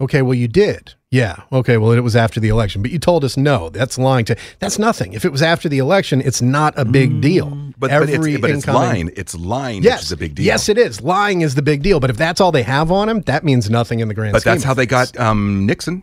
[0.00, 0.94] Okay, well you did.
[1.10, 1.36] Yeah.
[1.52, 3.68] Okay, well it was after the election, but you told us no.
[3.68, 4.36] That's lying to.
[4.58, 5.12] That's nothing.
[5.12, 7.46] If it was after the election, it's not a big deal.
[7.50, 7.74] Mm.
[7.78, 9.10] but, but it's, but it's incoming- lying.
[9.14, 10.44] It's lying, Yes, which is a big deal.
[10.46, 11.00] Yes, it is.
[11.00, 12.00] Lying is the big deal.
[12.00, 14.32] But if that's all they have on him, that means nothing in the grand.
[14.32, 16.02] but scheme that's how they got um, Nixon.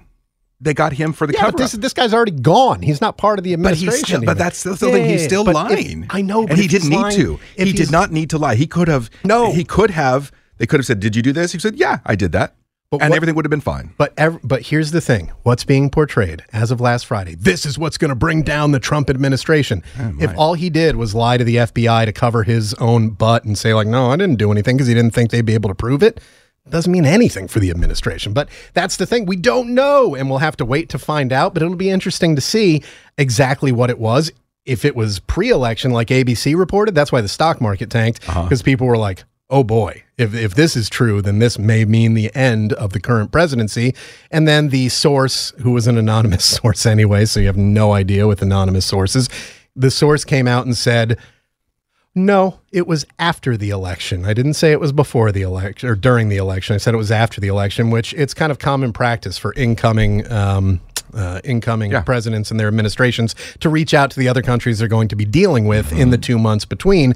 [0.63, 2.83] They got him for the Yeah, cover but this, this guy's already gone.
[2.83, 3.93] He's not part of the But administration.
[3.97, 5.09] he's still, but that's the thing.
[5.09, 6.05] He's still but if- lying.
[6.11, 7.39] I know, but and he didn't need to.
[7.57, 8.55] He did not need to lie.
[8.55, 9.09] He could have.
[9.25, 9.51] No.
[9.51, 10.31] he could have.
[10.57, 12.53] They could have said, "Did you do this?" He said, "Yeah, I did that,"
[12.91, 13.91] But and what- everything would have been fine.
[13.97, 17.35] But ev- but here's the thing: what's being portrayed as of last Friday?
[17.35, 19.81] This is what's going to bring down the Trump administration.
[19.97, 23.45] Oh, if all he did was lie to the FBI to cover his own butt
[23.45, 25.69] and say like, "No, I didn't do anything," because he didn't think they'd be able
[25.69, 26.19] to prove it,
[26.69, 28.33] doesn't mean anything for the administration.
[28.33, 31.53] But that's the thing: we don't know, and we'll have to wait to find out.
[31.53, 32.83] But it'll be interesting to see
[33.17, 34.33] exactly what it was.
[34.65, 38.43] If it was pre-election, like ABC reported, that's why the stock market tanked uh-huh.
[38.43, 42.13] because people were like, oh boy, if, if this is true, then this may mean
[42.13, 43.93] the end of the current presidency.
[44.29, 48.27] And then the source, who was an anonymous source anyway, so you have no idea
[48.27, 49.27] with anonymous sources,
[49.75, 51.17] the source came out and said,
[52.13, 54.25] no, it was after the election.
[54.25, 56.73] I didn't say it was before the election or during the election.
[56.73, 60.29] I said it was after the election, which it's kind of common practice for incoming
[60.31, 60.81] um,
[61.13, 62.01] uh, incoming Yeah.
[62.01, 65.25] presidents and their administrations to reach out to the other countries they're going to be
[65.25, 67.13] dealing with in the two months between.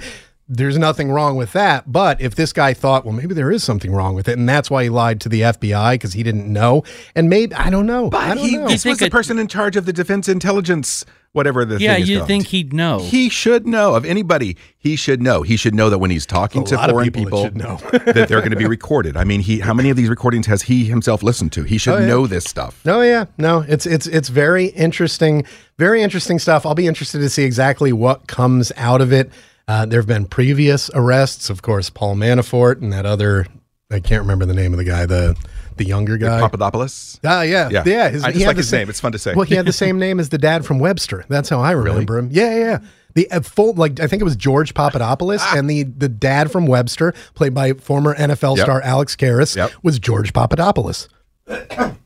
[0.48, 1.92] There's nothing wrong with that.
[1.92, 4.70] But if this guy thought, well, maybe there is something wrong with it, and that's
[4.70, 6.84] why he lied to the FBI because he didn't know,
[7.16, 8.08] and maybe I don't know.
[8.08, 8.68] I But don't he, know.
[8.68, 12.04] this was the it- person in charge of the Defense Intelligence whatever the Yeah, thing
[12.04, 12.28] is you'd called.
[12.30, 13.00] think he'd know.
[13.00, 14.56] He should know of anybody.
[14.78, 15.42] He should know.
[15.42, 17.78] He should know that when he's talking A to lot of foreign people that people,
[17.80, 18.12] should know.
[18.14, 19.18] that they're going to be recorded.
[19.18, 21.64] I mean, he how many of these recordings has he himself listened to?
[21.64, 22.06] He should Oh, yeah.
[22.06, 22.80] know this stuff.
[22.86, 25.44] No, yeah, no, it's it's it's very interesting,
[25.78, 26.66] very interesting stuff.
[26.66, 29.30] I'll be interested to see exactly what comes out of it.
[29.68, 33.48] Uh, there have been previous arrests, of course, Paul Manafort and that other.
[33.92, 35.36] I can't remember the name of the guy, the
[35.78, 36.40] the younger guy.
[36.40, 37.20] Papadopoulos.
[37.26, 37.84] Ah, yeah, Yeah.
[37.86, 38.10] yeah.
[38.10, 38.90] his- I just like his same- name.
[38.90, 39.34] It's fun to say.
[39.34, 41.26] Well, he had the same name as the dad from Webster.
[41.30, 42.30] That's how I remember him.
[42.32, 42.58] Yeah, yeah.
[42.66, 42.78] yeah.
[43.16, 46.66] The uh, full, like I think it was George Papadopoulos, and the the dad from
[46.68, 48.66] Webster, played by former NFL Yep.
[48.66, 49.72] star Alex Karras, Yep.
[49.84, 51.08] was George Papadopoulos.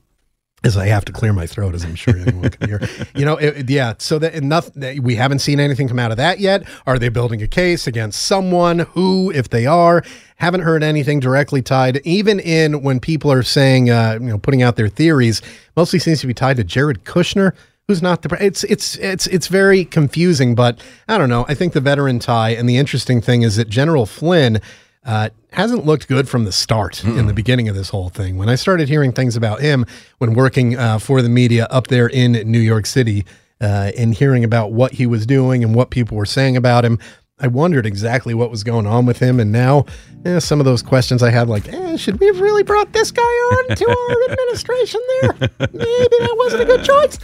[0.63, 2.81] As I have to clear my throat, as I'm sure anyone can hear.
[3.15, 3.93] You know, it, yeah.
[3.97, 5.01] So that nothing.
[5.01, 6.67] We haven't seen anything come out of that yet.
[6.85, 8.79] Are they building a case against someone?
[8.79, 10.03] Who, if they are,
[10.37, 11.97] haven't heard anything directly tied.
[12.05, 15.41] Even in when people are saying, uh, you know, putting out their theories,
[15.75, 17.53] mostly seems to be tied to Jared Kushner,
[17.87, 18.37] who's not the.
[18.43, 20.55] It's it's it's it's very confusing.
[20.55, 21.45] But I don't know.
[21.47, 24.61] I think the veteran tie, and the interesting thing is that General Flynn
[25.05, 28.37] uh, hasn't looked good from the start in the beginning of this whole thing.
[28.37, 29.85] When I started hearing things about him
[30.17, 33.25] when working uh, for the media up there in New York City
[33.61, 36.99] uh, and hearing about what he was doing and what people were saying about him,
[37.39, 39.39] I wondered exactly what was going on with him.
[39.39, 39.85] And now,
[40.25, 43.11] eh, some of those questions I had, like, eh, should we have really brought this
[43.11, 45.49] guy on to our administration there?
[45.71, 47.17] Maybe that wasn't a good choice.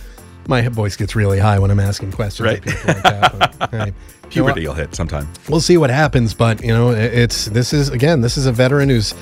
[0.48, 2.62] My voice gets really high when I'm asking questions Right.
[2.62, 3.56] people like that.
[3.60, 3.94] But, hey, you know?
[4.30, 5.28] Puberty will hit sometime.
[5.50, 8.90] we'll see what happens but you know it's this is again this is a veteran
[8.90, 9.14] who's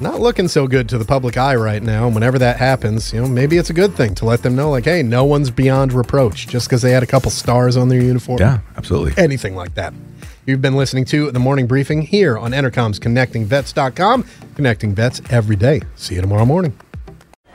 [0.00, 3.20] not looking so good to the public eye right now and whenever that happens you
[3.20, 5.92] know maybe it's a good thing to let them know like hey no one's beyond
[5.92, 9.12] reproach just because they had a couple stars on their uniform Yeah, absolutely.
[9.22, 9.92] anything like that
[10.46, 15.82] you've been listening to the morning briefing here on entercom's connectingvets.com connecting vets every day
[15.96, 16.72] see you tomorrow morning